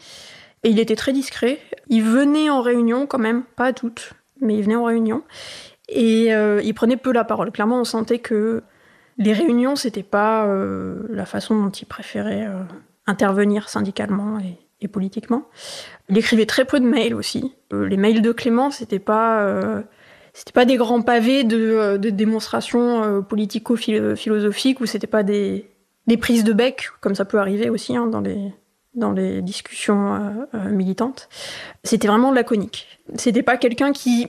Et 0.65 0.69
il 0.69 0.79
était 0.79 0.95
très 0.95 1.13
discret. 1.13 1.59
Il 1.89 2.01
venait 2.01 2.49
en 2.49 2.63
réunion 2.63 3.05
quand 3.05 3.19
même, 3.19 3.43
pas 3.55 3.71
toutes, 3.71 4.13
mais 4.41 4.57
il 4.57 4.63
venait 4.63 4.75
en 4.75 4.85
réunion. 4.85 5.21
Et 5.89 6.33
euh, 6.33 6.59
il 6.63 6.73
prenait 6.73 6.97
peu 6.97 7.13
la 7.13 7.23
parole. 7.23 7.51
Clairement, 7.51 7.79
on 7.79 7.83
sentait 7.83 8.17
que 8.17 8.63
les 9.19 9.31
réunions, 9.31 9.75
c'était 9.75 10.01
pas 10.01 10.47
euh, 10.47 11.03
la 11.11 11.27
façon 11.27 11.61
dont 11.61 11.69
il 11.69 11.85
préférait 11.85 12.47
euh, 12.47 12.63
intervenir 13.05 13.69
syndicalement 13.69 14.39
et, 14.39 14.87
politiquement. 14.87 15.45
Il 16.09 16.17
écrivait 16.17 16.47
très 16.47 16.65
peu 16.65 16.79
de 16.79 16.85
mails 16.85 17.15
aussi. 17.15 17.53
les 17.71 17.97
mails 17.97 18.21
de 18.21 18.31
Clément, 18.31 18.69
c'était 18.69 18.99
pas 18.99 19.83
c'était 20.31 20.51
pas 20.51 20.65
des 20.65 20.77
grands 20.77 21.01
pavés 21.01 21.43
de, 21.43 21.97
démonstrations 21.97 23.23
politico-philosophiques 23.23 24.81
ou 24.81 24.85
c'était 24.85 25.07
pas 25.07 25.23
des, 25.23 25.71
des 26.05 26.17
prises 26.17 26.43
de 26.43 26.53
bec 26.53 26.89
comme 27.01 27.15
ça 27.15 27.25
peut 27.25 27.39
arriver 27.39 27.71
aussi 27.71 27.97
hein, 27.97 28.05
dans 28.05 28.21
les 28.21 28.53
dans 28.95 29.11
les 29.11 29.41
discussions 29.41 30.47
militantes. 30.53 31.29
C'était 31.83 32.07
vraiment 32.07 32.31
laconique. 32.31 32.99
C'était 33.15 33.43
pas 33.43 33.57
quelqu'un 33.57 33.91
qui 33.91 34.27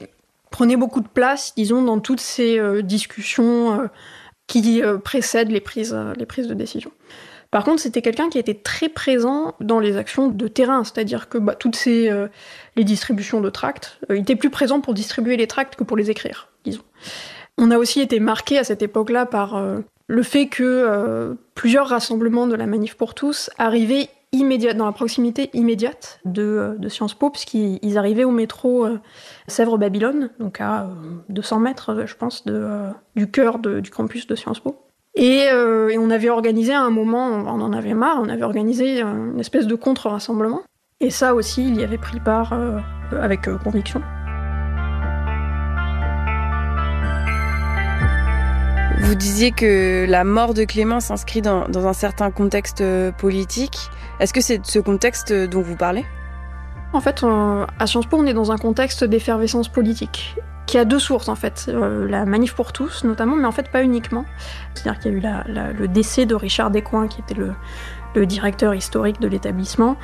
prenait 0.51 0.77
beaucoup 0.77 1.01
de 1.01 1.09
place, 1.09 1.55
disons, 1.57 1.83
dans 1.83 2.01
toutes 2.01 2.21
ces 2.21 2.61
discussions 2.83 3.89
qui 4.47 4.83
précèdent 5.05 5.51
les 5.51 5.61
prises, 5.61 5.97
les 6.17 6.27
prises 6.27 6.49
de 6.49 6.55
décision. 6.55 6.91
Par 7.51 7.65
contre, 7.65 7.81
c'était 7.81 8.03
quelqu'un 8.03 8.29
qui 8.29 8.39
était 8.39 8.55
très 8.55 8.89
présent 8.89 9.55
dans 9.61 9.79
les 9.79 9.97
actions 9.97 10.29
de 10.29 10.49
terrain, 10.49 10.85
c'est-à-dire 10.85 11.29
que 11.29 11.39
bah, 11.39 11.55
toutes 11.55 11.77
ces 11.77 12.11
euh, 12.11 12.29
les 12.75 12.85
distributions 12.85 13.41
de 13.41 13.51
tracts, 13.51 13.99
euh, 14.11 14.17
il 14.17 14.23
était 14.23 14.37
plus 14.37 14.51
présent 14.51 14.81
pour 14.81 14.95
distribuer 14.95 15.37
les 15.37 15.47
tracts 15.47 15.77
que 15.77 15.85
pour 15.85 15.97
les 15.97 16.11
écrire, 16.11 16.49
disons. 16.65 16.83
On 17.57 17.71
a 17.71 17.79
aussi 17.79 18.01
été 18.01 18.21
marqué 18.21 18.59
à 18.59 18.65
cette 18.65 18.83
époque-là 18.83 19.27
par 19.27 19.57
euh, 19.57 19.79
le 20.09 20.23
fait 20.23 20.49
que 20.49 21.37
plusieurs 21.55 21.89
rassemblements 21.89 22.47
de 22.47 22.55
la 22.55 22.67
Manif 22.67 22.95
pour 22.95 23.15
tous 23.15 23.51
arrivaient 23.59 24.09
dans 24.75 24.87
la 24.87 24.93
proximité 24.93 25.50
immédiate 25.55 26.21
de, 26.25 26.76
de 26.78 26.88
Sciences 26.88 27.14
Po, 27.14 27.31
puisqu'ils 27.31 27.99
arrivaient 27.99 28.25
au 28.25 28.31
métro 28.31 28.87
Sèvres-Babylone, 29.49 30.31
donc 30.38 30.61
à 30.61 30.88
200 31.28 31.61
mètres, 31.61 32.05
je 32.07 32.14
pense, 32.14 32.45
du 33.16 33.31
cœur 33.31 33.59
du 33.59 33.90
campus 33.90 34.26
de 34.26 34.35
Sciences 34.35 34.61
Po. 34.61 34.76
Euh, 35.19 35.88
et, 35.88 35.99
on 35.99 36.11
avait 36.11 36.28
organisé 36.28 36.73
à 36.73 36.83
un 36.83 36.90
moment, 36.90 37.28
on 37.28 37.61
en 37.61 37.73
avait 37.73 37.95
marre, 37.95 38.19
on 38.23 38.28
avait 38.28 38.43
organisé 38.43 39.00
une 39.00 39.40
espèce 39.40 39.66
de 39.66 39.75
contre-rassemblement. 39.75 40.62
Et 41.00 41.11
ça 41.11 41.35
aussi, 41.35 41.66
il 41.66 41.78
y 41.78 41.85
avait 41.85 41.99
pris 41.99 42.21
part 42.21 42.52
euh, 42.52 42.78
avec 43.12 43.49
euh, 43.49 43.59
conviction. 43.59 44.02
Vous 49.07 49.15
disiez 49.15 49.53
que 49.53 50.05
la 50.09 50.25
mort 50.25 50.53
de 50.53 50.65
Clément 50.65 50.99
s'inscrit 50.99 51.41
dans, 51.41 51.87
un 51.87 51.93
certain 51.93 52.33
contexte 52.33 52.83
politique. 53.19 53.79
Est-ce 54.19 54.33
que 54.33 54.41
c'est 54.41 54.67
ce 54.67 54.81
contexte 54.81 55.33
dont 55.33 55.63
vous 55.63 55.77
parlez? 55.77 56.05
En 56.93 57.01
fait, 57.01 57.25
à 57.79 57.87
Sciences 57.87 58.07
Po, 58.07 58.17
on 58.19 58.27
est 58.27 58.35
dans 58.35 58.51
un 58.51 58.59
contexte 58.59 59.05
d'effervescence 59.05 59.69
politique 59.69 60.35
qui 60.67 60.79
a 60.79 60.85
deux 60.85 60.99
sources 60.99 61.29
en 61.29 61.37
fait. 61.37 61.67
Euh, 61.69 62.09
la 62.09 62.25
manif 62.25 62.55
pour 62.55 62.73
tous 62.73 63.05
notamment, 63.05 63.37
mais 63.37 63.47
en 63.47 63.53
fait 63.53 63.71
pas 63.71 63.83
uniquement. 63.83 64.25
C'est-à-dire 64.75 65.01
qu'il 65.01 65.13
y 65.13 65.27
a 65.27 65.45
eu 65.49 65.75
le 65.79 65.89
décès 65.89 66.27
de 66.27 66.35
Richard 66.35 66.71
Descoings, 66.71 67.09
qui 67.09 67.21
était 67.21 67.35
le, 67.35 67.55
directeur 68.27 68.75
historique 68.75 69.21
de 69.21 69.29
l'établissement, 69.29 69.97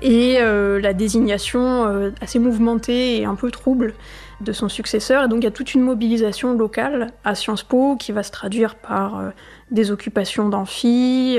et 0.00 0.38
euh, 0.40 0.80
la 0.80 0.94
désignation 0.94 1.86
euh, 1.86 2.10
assez 2.22 2.38
mouvementée 2.38 3.20
et 3.20 3.26
un 3.26 3.34
peu 3.34 3.50
trouble 3.50 3.92
de 4.40 4.52
son 4.52 4.68
successeur. 4.68 5.24
Et 5.24 5.28
donc 5.28 5.40
il 5.40 5.44
y 5.44 5.48
a 5.48 5.52
toute 5.52 5.74
une 5.74 5.82
mobilisation 5.82 6.54
locale 6.54 7.08
à 7.24 7.34
Sciences 7.34 7.62
Po 7.62 7.96
qui 7.96 8.12
va 8.12 8.22
se 8.22 8.30
traduire 8.30 8.74
par 8.74 9.32
des 9.70 9.90
occupations 9.90 10.48
d'amphi, 10.48 11.38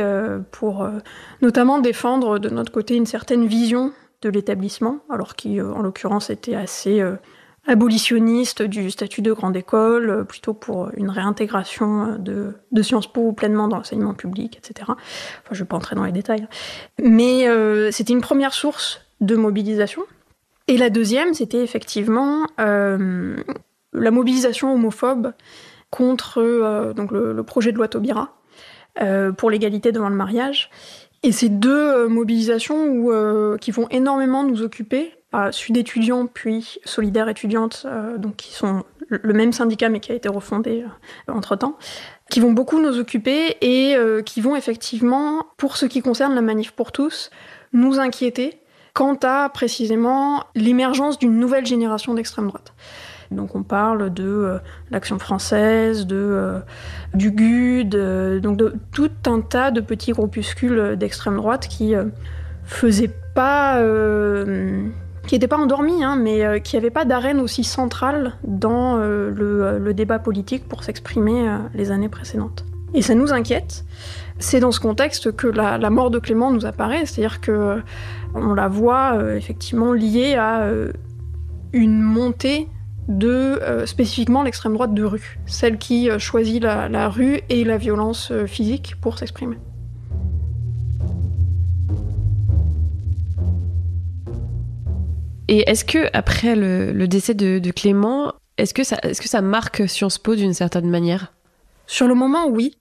pour 0.52 0.88
notamment 1.42 1.80
défendre 1.80 2.40
de 2.40 2.50
notre 2.50 2.72
côté 2.72 2.96
une 2.96 3.06
certaine 3.06 3.46
vision 3.46 3.92
de 4.22 4.30
l'établissement, 4.30 5.00
alors 5.10 5.36
qui 5.36 5.62
en 5.62 5.82
l'occurrence 5.82 6.30
était 6.30 6.56
assez 6.56 7.04
abolitionniste 7.68 8.64
du 8.64 8.90
statut 8.90 9.22
de 9.22 9.34
grande 9.34 9.56
école, 9.56 10.10
euh, 10.10 10.24
plutôt 10.24 10.54
pour 10.54 10.90
une 10.96 11.10
réintégration 11.10 12.18
de, 12.18 12.56
de 12.72 12.82
Sciences 12.82 13.12
Po 13.12 13.32
pleinement 13.34 13.68
dans 13.68 13.78
l'enseignement 13.78 14.14
public, 14.14 14.58
etc. 14.58 14.86
Enfin, 14.90 14.98
je 15.52 15.60
ne 15.60 15.60
vais 15.60 15.68
pas 15.68 15.78
entrer 15.78 15.96
dans 15.96 16.04
les 16.04 16.12
détails. 16.12 16.48
Mais 17.02 17.48
euh, 17.48 17.92
c'était 17.92 18.14
une 18.14 18.22
première 18.22 18.54
source 18.54 19.02
de 19.22 19.36
mobilisation. 19.36 20.02
Et 20.72 20.78
la 20.78 20.90
deuxième, 20.90 21.34
c'était 21.34 21.62
effectivement 21.62 22.48
euh, 22.60 23.36
la 23.94 24.12
mobilisation 24.12 24.74
homophobe 24.74 25.34
contre 25.90 26.94
donc 26.96 27.12
le, 27.12 27.44
projet 27.44 27.74
de 27.74 27.78
loi 27.78 27.90
Taubira 27.90 28.38
pour 29.38 29.50
l'égalité 29.50 29.92
devant 29.92 30.08
le 30.08 30.16
mariage. 30.16 30.70
Et 31.24 31.34
ces 31.34 31.50
deux 31.50 32.08
mobilisations 32.08 32.88
où, 32.88 33.58
qui 33.58 33.72
vont 33.72 33.90
énormément 33.90 34.46
nous 34.46 34.62
occuper, 34.62 35.12
Sud 35.52 35.78
étudiants 35.78 36.28
puis 36.28 36.80
Solidaire 36.86 37.30
étudiante, 37.30 37.84
euh, 37.86 38.18
donc 38.18 38.36
qui 38.36 38.54
sont 38.54 38.84
le 39.10 39.34
même 39.34 39.54
syndicat 39.54 39.90
mais 39.90 40.00
qui 40.00 40.12
a 40.12 40.16
été 40.16 40.30
refondé 40.30 40.84
euh, 40.84 41.34
entre 41.34 41.56
temps, 41.56 41.78
qui 42.30 42.40
vont 42.40 42.52
beaucoup 42.52 42.82
nous 42.82 43.00
occuper 43.00 43.58
et 43.62 43.96
euh, 43.96 44.22
qui 44.22 44.42
vont 44.42 44.56
effectivement, 44.56 45.46
pour 45.58 45.78
ce 45.78 45.86
qui 45.86 46.02
concerne 46.02 46.36
la 46.36 46.42
manif 46.42 46.72
pour 46.72 46.92
tous, 46.92 47.30
nous 47.74 48.00
inquiéter 48.00 48.61
quant 48.94 49.18
à 49.24 49.50
précisément 49.50 50.44
l'émergence 50.56 51.20
d'une 51.20 51.40
nouvelle 51.40 51.66
génération 51.66 52.14
d'extrême 52.14 52.48
droite. 52.48 52.74
Donc 53.32 53.56
on 53.56 53.64
parle 53.64 54.14
de 54.14 54.60
l'action 54.90 55.18
française, 55.18 56.06
de 56.06 56.60
du 57.14 57.32
GUD, 57.32 58.42
donc 58.42 58.58
de 58.58 58.76
tout 58.92 59.12
un 59.26 59.40
tas 59.40 59.72
de 59.72 59.80
petits 59.80 60.12
groupuscules 60.12 60.98
d'extrême 60.98 61.38
droite 61.38 61.70
qui 61.70 61.94
faisaient 62.66 63.14
pas 63.34 63.80
qui 65.28 65.36
n'était 65.36 65.48
pas 65.48 65.58
endormi, 65.58 66.04
hein, 66.04 66.16
mais 66.16 66.44
euh, 66.44 66.60
qui 66.60 66.76
n'avait 66.76 66.90
pas 66.90 67.06
d'arène 67.06 67.40
aussi 67.40 67.64
centrale 67.64 68.34
dans 68.44 68.98
euh, 68.98 69.32
euh, 69.40 69.80
le, 69.80 69.94
débat 69.94 70.20
politique 70.20 70.68
pour 70.68 70.84
s'exprimer 70.84 71.58
les 71.74 71.92
années 71.92 72.10
précédentes. 72.10 72.66
Et 72.94 73.02
ça 73.02 73.16
nous 73.16 73.32
inquiète. 73.32 73.86
C'est 74.40 74.60
dans 74.60 74.72
ce 74.72 74.80
contexte 74.80 75.36
que 75.36 75.48
la, 75.48 75.90
mort 75.90 76.12
de 76.12 76.20
Clément 76.20 76.52
nous 76.52 76.66
apparaît, 76.66 77.06
c'est-à-dire 77.06 77.42
que 77.42 77.82
on 78.34 78.54
la 78.54 78.68
voit 78.68 79.36
effectivement 79.36 79.94
liée 79.94 80.36
à 80.36 80.68
une 81.74 82.02
montée 82.02 82.68
de 83.08 83.60
spécifiquement 83.86 84.42
l'extrême 84.42 84.74
droite 84.74 84.94
de 84.94 85.04
rue, 85.04 85.40
celle 85.46 85.78
qui 85.78 86.10
choisit 86.18 86.62
la 86.64 87.10
rue 87.10 87.42
et 87.50 87.64
la 87.64 87.78
violence 87.78 88.34
physique 88.48 88.96
pour 89.00 89.20
s'exprimer. 89.20 89.58
Et 95.52 95.70
est-ce 95.70 95.84
que 95.84 96.08
après 96.14 96.56
le, 96.56 97.08
décès 97.10 97.34
de, 97.34 97.72
Clément, 97.72 98.32
est-ce 98.58 98.74
que 98.74 98.86
ça, 98.86 98.98
est-ce 99.04 99.20
que 99.20 99.28
ça 99.28 99.42
marque 99.42 99.84
Sciences 99.90 100.18
Po 100.18 100.34
d'une 100.34 100.54
certaine 100.54 100.90
manière? 100.90 101.34
Sur 101.88 102.08
le 102.08 102.16
moment, 102.16 102.48
oui. 102.48 102.78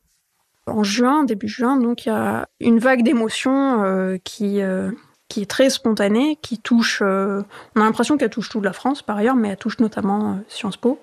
En 0.71 0.83
juin, 0.85 1.25
début 1.25 1.49
juin, 1.49 1.77
donc 1.77 2.07
il 2.07 2.09
y 2.09 2.13
a 2.13 2.49
une 2.61 2.79
vague 2.79 3.03
d'émotions 3.03 3.83
euh, 3.85 4.19
qui 4.23 4.63
euh, 4.63 4.91
qui 5.29 5.43
est 5.43 5.51
très 5.51 5.71
spontanée, 5.71 6.39
qui 6.43 6.59
touche. 6.59 7.03
Euh, 7.05 7.43
on 7.77 7.81
a 7.81 7.85
l'impression 7.85 8.17
qu'elle 8.17 8.31
touche 8.31 8.49
toute 8.49 8.65
la 8.65 8.73
France 8.73 9.03
par 9.03 9.17
ailleurs, 9.17 9.37
mais 9.37 9.49
elle 9.49 9.57
touche 9.57 9.79
notamment 9.79 10.41
Sciences 10.49 10.77
Po. 10.77 11.01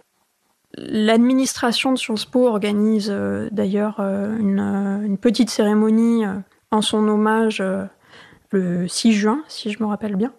L'administration 0.76 1.92
de 1.92 1.98
Sciences 1.98 2.26
Po 2.26 2.48
organise 2.48 3.10
d'ailleurs 3.52 4.00
une, 4.00 5.18
petite 5.20 5.50
cérémonie 5.50 6.24
en 6.72 6.82
son 6.82 7.08
hommage 7.08 7.64
le 8.52 8.88
6 8.88 9.14
juin, 9.14 9.44
si 9.48 9.72
je 9.72 9.82
me 9.82 9.88
rappelle 9.88 10.18
bien. 10.18 10.34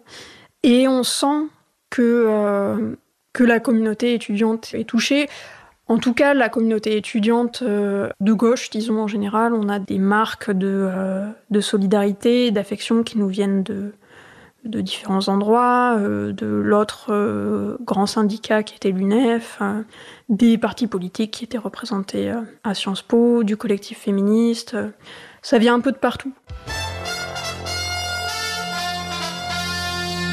Et 0.61 0.87
on 0.87 1.03
sent 1.03 1.47
que, 1.89 2.95
que 3.33 3.43
la 3.43 3.59
communauté 3.59 4.13
étudiante 4.13 4.69
est 4.75 4.87
touchée. 4.87 5.27
En 5.89 5.97
tout 5.97 6.13
cas, 6.13 6.35
la 6.35 6.49
communauté 6.49 6.95
étudiante 6.95 7.63
euh, 7.63 8.09
de 8.21 8.31
gauche, 8.31 8.69
disons 8.69 9.01
en 9.01 9.07
général, 9.07 9.55
on 9.55 9.69
a 9.69 9.79
des 9.79 9.97
marques 9.97 10.51
de, 10.51 10.87
euh, 10.87 11.61
solidarité, 11.61 12.51
d'affection 12.51 13.01
qui 13.03 13.17
nous 13.17 13.27
viennent 13.27 13.63
de, 13.63 13.93
de 14.65 14.81
différents 14.81 15.27
endroits, 15.29 15.97
de 15.99 16.45
l'autre 16.45 17.77
grand 17.81 18.05
syndicat 18.05 18.61
qui 18.61 18.75
était 18.75 18.91
l'UNEF, 18.91 19.61
des 20.29 20.59
partis 20.59 20.85
politiques 20.85 21.31
qui 21.31 21.45
étaient 21.45 21.57
représentés 21.57 22.33
à 22.63 22.73
Sciences 22.75 23.01
Po, 23.01 23.43
du 23.43 23.57
collectif 23.57 23.97
féministe. 23.97 24.77
ça 25.41 25.57
vient 25.57 25.73
un 25.73 25.79
peu 25.79 25.91
de 25.91 25.97
partout. 25.97 26.33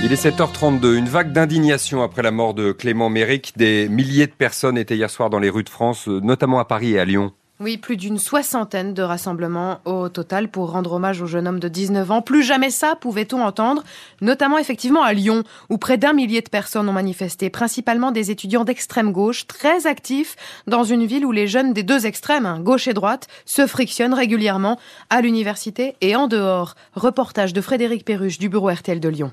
Il 0.07 0.13
est 0.13 0.25
7h32. 0.25 0.95
Une 0.95 1.09
vague 1.09 1.33
d'indignation 1.33 2.01
après 2.01 2.23
la 2.23 2.31
mort 2.31 2.55
de 2.55 2.71
Clément 2.71 3.11
Méric. 3.11 3.55
Des 3.57 3.89
milliers 3.89 4.29
de 4.29 4.33
personnes 4.33 4.79
étaient 4.79 4.95
hier 4.95 5.11
soir 5.11 5.31
dans 5.31 5.41
les 5.41 5.51
rues 5.51 5.65
de 5.65 5.69
France, 5.69 6.07
notamment 6.07 6.61
à 6.61 6.65
Paris 6.65 6.93
et 6.93 7.01
à 7.01 7.05
Lyon. 7.05 7.33
Oui, 7.59 7.77
plus 7.77 7.97
d'une 7.97 8.19
soixantaine 8.19 8.95
de 8.95 9.03
rassemblements 9.03 9.81
au 9.85 10.09
total 10.09 10.49
pour 10.49 10.71
rendre 10.71 10.93
hommage 10.93 11.23
au 11.23 11.27
jeune 11.27 11.49
homme 11.49 11.59
de 11.59 11.67
19 11.67 12.09
ans. 12.13 12.23
Plus 12.23 12.45
jamais 12.45 12.71
ça 12.71 12.95
pouvait-on 12.95 13.43
entendre, 13.43 13.83
notamment 14.21 14.59
effectivement 14.59 15.03
à 15.03 15.13
Lyon, 15.13 15.43
où 15.71 15.77
près 15.77 15.99
d'un 15.99 16.13
millier 16.13 16.41
de 16.41 16.51
personnes 16.51 16.89
ont 16.89 16.93
manifesté, 16.93 17.51
principalement 17.51 18.13
des 18.13 18.31
étudiants 18.31 18.65
d'extrême 18.65 19.11
gauche, 19.11 19.49
très 19.49 19.89
actifs 19.89 20.37
dans 20.69 20.85
une 20.85 21.05
ville 21.05 21.27
où 21.27 21.33
les 21.33 21.49
jeunes 21.49 21.73
des 21.73 21.83
deux 21.83 22.07
extrêmes, 22.07 22.47
hein, 22.47 22.61
gauche 22.61 22.87
et 22.87 22.95
droite, 22.95 23.27
se 23.45 23.67
frictionnent 23.67 24.15
régulièrement 24.15 24.79
à 25.11 25.21
l'université 25.21 25.97
et 26.01 26.15
en 26.15 26.29
dehors. 26.29 26.77
Reportage 26.95 27.55
de 27.55 27.61
Frédéric 27.61 28.05
Perruche 28.05 28.39
du 28.39 28.49
bureau 28.49 28.71
RTL 28.71 29.01
de 29.01 29.09
Lyon. 29.09 29.33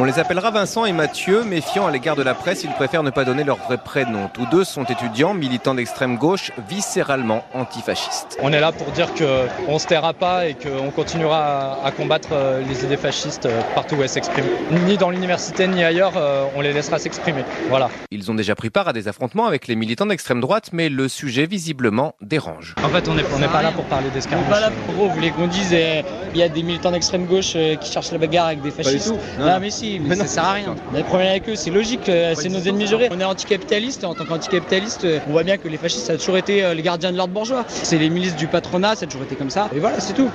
On 0.00 0.04
les 0.04 0.20
appellera 0.20 0.52
Vincent 0.52 0.84
et 0.84 0.92
Mathieu, 0.92 1.42
méfiants 1.42 1.88
à 1.88 1.90
l'égard 1.90 2.14
de 2.14 2.22
la 2.22 2.32
presse, 2.32 2.62
ils 2.62 2.70
préfèrent 2.70 3.02
ne 3.02 3.10
pas 3.10 3.24
donner 3.24 3.42
leur 3.42 3.56
vrai 3.56 3.78
prénom. 3.78 4.30
Tous 4.32 4.46
deux 4.46 4.62
sont 4.62 4.84
étudiants, 4.84 5.34
militants 5.34 5.74
d'extrême 5.74 6.18
gauche, 6.18 6.52
viscéralement 6.68 7.44
antifascistes. 7.52 8.38
On 8.40 8.52
est 8.52 8.60
là 8.60 8.70
pour 8.70 8.92
dire 8.92 9.12
qu'on 9.12 9.74
ne 9.74 9.78
se 9.80 9.86
taira 9.88 10.12
pas 10.12 10.46
et 10.46 10.54
qu'on 10.54 10.92
continuera 10.92 11.84
à 11.84 11.90
combattre 11.90 12.28
euh, 12.30 12.62
les 12.62 12.84
idées 12.84 12.96
fascistes 12.96 13.46
euh, 13.46 13.60
partout 13.74 13.96
où 13.96 14.02
elles 14.04 14.08
s'expriment. 14.08 14.46
Ni 14.86 14.96
dans 14.98 15.10
l'université 15.10 15.66
ni 15.66 15.82
ailleurs, 15.82 16.12
euh, 16.16 16.44
on 16.54 16.60
les 16.60 16.72
laissera 16.72 17.00
s'exprimer. 17.00 17.42
Voilà. 17.68 17.90
Ils 18.12 18.30
ont 18.30 18.34
déjà 18.34 18.54
pris 18.54 18.70
part 18.70 18.86
à 18.86 18.92
des 18.92 19.08
affrontements 19.08 19.46
avec 19.46 19.66
les 19.66 19.74
militants 19.74 20.06
d'extrême 20.06 20.40
droite, 20.40 20.70
mais 20.72 20.90
le 20.90 21.08
sujet 21.08 21.46
visiblement 21.46 22.14
dérange. 22.20 22.76
En 22.84 22.88
fait, 22.88 23.08
on 23.08 23.14
n'est 23.14 23.48
pas 23.48 23.62
là 23.62 23.72
pour 23.72 23.84
parler 23.86 24.10
d'escarmouche. 24.10 24.46
On 24.46 24.48
n'est 24.48 24.54
pas 24.54 24.60
là 24.60 24.70
pour 24.86 24.94
vous 24.94 25.10
voulez 25.12 25.32
qu'on 25.32 25.48
dise 25.48 25.72
il 25.72 26.38
y 26.38 26.42
a 26.44 26.48
des 26.48 26.62
militants 26.62 26.92
d'extrême 26.92 27.26
gauche 27.26 27.56
qui 27.80 27.90
cherchent 27.90 28.12
la 28.12 28.18
bagarre 28.18 28.46
avec 28.46 28.62
des 28.62 28.70
fascistes. 28.70 29.12
Non, 29.40 29.46
non, 29.46 29.58
mais 29.60 29.70
si, 29.70 29.87
mais, 30.00 30.16
ça 30.16 30.26
sert 30.26 30.44
à 30.44 30.52
rien. 30.52 30.74
Le 30.94 31.02
problème 31.02 31.28
avec 31.28 31.48
eux, 31.48 31.56
c'est 31.56 31.70
logique, 31.70 32.04
c'est 32.04 32.48
nos 32.48 32.60
ennemis 32.60 32.86
jurés. 32.86 33.08
On 33.10 33.20
est 33.20 33.24
anticapitaliste 33.24 34.02
et 34.02 34.06
en 34.06 34.14
tant 34.14 34.24
qu'anticapitaliste, 34.24 35.06
on 35.26 35.32
voit 35.32 35.44
bien 35.44 35.56
que 35.56 35.68
les 35.68 35.76
fascistes, 35.76 36.06
ça 36.06 36.14
a 36.14 36.16
toujours 36.16 36.36
été 36.36 36.74
les 36.74 36.82
gardiens 36.82 37.12
de 37.12 37.16
l'ordre 37.16 37.34
bourgeois. 37.34 37.64
C'est 37.68 37.98
les 37.98 38.10
milices 38.10 38.36
du 38.36 38.46
patronat, 38.46 38.96
ça 38.96 39.04
a 39.04 39.08
toujours 39.08 39.24
été 39.24 39.36
comme 39.36 39.50
ça. 39.50 39.68
Et 39.74 39.80
voilà, 39.80 40.00
c'est 40.00 40.14
tout. 40.14 40.30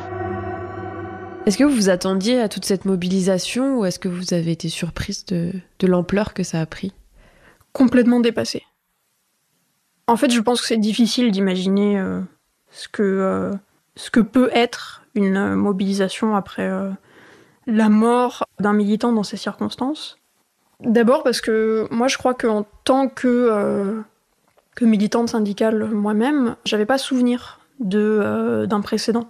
Est-ce 1.46 1.58
que 1.58 1.66
vous 1.66 1.76
vous 1.76 1.90
attendiez 1.90 2.40
à 2.40 2.48
toute 2.48 2.64
cette 2.64 2.86
mobilisation 2.86 3.80
ou 3.80 3.86
est-ce 3.86 4.00
que 4.00 4.08
vous 4.08 4.34
avez 4.34 4.52
été 4.52 4.70
surprise 4.70 5.26
de, 5.26 5.52
de 5.80 5.88
l'ampleur 5.88 6.34
que 6.34 6.44
ça 6.44 6.62
a 6.62 6.66
pris? 6.66 6.94
Complètement 7.74 8.22
dépassée. 8.22 8.64
En 10.08 10.16
fait, 10.16 10.32
je 10.32 10.40
pense 10.40 10.62
que 10.62 10.68
c'est 10.68 10.78
difficile 10.78 11.32
d'imaginer 11.32 12.00
euh, 12.00 12.22
ce, 12.72 12.88
que, 12.88 13.04
euh, 13.04 13.52
ce 13.96 14.10
que 14.10 14.20
peut 14.20 14.50
être 14.54 15.04
une 15.16 15.56
mobilisation 15.56 16.36
après 16.36 16.68
euh, 16.68 16.90
la 17.68 17.90
mort 17.90 18.46
d'un 18.60 18.74
militant 18.74 19.14
dans 19.14 19.24
ces 19.24 19.38
circonstances. 19.38 20.18
D'abord 20.80 21.24
parce 21.24 21.42
que 21.42 21.88
moi, 21.92 22.08
je 22.08 22.18
crois 22.18 22.34
qu'en 22.34 22.66
tant 22.84 23.08
que, 23.08 24.04
que 24.76 24.86
militante 24.86 25.30
syndicale 25.30 25.86
moi-même, 25.86 26.56
j'avais 26.66 26.86
pas 26.86 26.98
souvenir 26.98 27.60
d'un 27.80 28.82
précédent. 28.82 29.30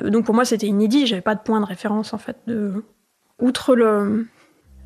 Donc 0.00 0.24
pour 0.24 0.34
moi, 0.34 0.44
c'était 0.44 0.66
inédit, 0.66 1.06
j'avais 1.06 1.20
pas 1.20 1.34
de 1.34 1.40
point 1.40 1.60
de 1.60 1.66
référence 1.66 2.14
en 2.14 2.18
fait. 2.18 2.36
De... 2.46 2.84
Outre 3.40 3.74
le, 3.74 4.26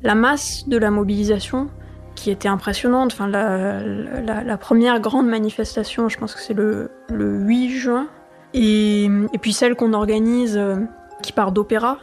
la 0.01 0.15
masse 0.15 0.67
de 0.67 0.77
la 0.77 0.91
mobilisation, 0.91 1.69
qui 2.15 2.31
était 2.31 2.47
impressionnante, 2.47 3.13
enfin, 3.13 3.27
la, 3.27 4.57
première 4.57 4.99
grande 4.99 5.27
manifestation, 5.27 6.09
je 6.09 6.17
pense 6.17 6.33
que 6.33 6.41
c'est 6.41 6.53
le, 6.53 6.89
le 7.09 7.39
8 7.39 7.69
juin, 7.69 8.07
et, 8.53 9.09
puis 9.41 9.51
celle 9.51 9.75
qu'on 9.75 9.93
organise, 9.93 10.57
euh, 10.57 10.77
qui 11.21 11.33
part 11.33 11.51
d'Opéra, 11.51 11.97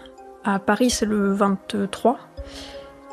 à 0.45 0.59
Paris, 0.59 0.91
c'est 0.91 1.07
le 1.07 1.33
23. 1.33 2.19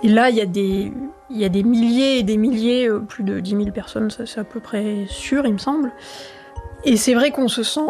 Et 0.04 0.08
là, 0.08 0.30
il 0.30 0.38
y, 0.38 0.42
a 0.42 0.46
des, 0.46 0.94
y 1.30 1.44
a 1.44 1.50
des 1.50 1.64
milliers 1.64 2.20
et 2.20 2.24
des 2.24 2.38
milliers, 2.38 2.88
euh, 2.88 3.00
plus 3.00 3.24
de 3.24 3.40
10 3.40 3.50
000 3.52 3.72
personnes, 3.72 4.10
ça 4.10 4.26
c'est 4.26 4.40
à 4.40 4.44
peu 4.46 4.60
près 4.60 5.06
sûr, 5.10 5.46
il 5.46 5.54
me 5.54 5.58
semble. 5.58 5.92
Et 6.86 6.96
c'est 6.96 7.14
vrai 7.14 7.32
qu'on 7.32 7.50
se 7.50 7.64
sent, 7.64 7.82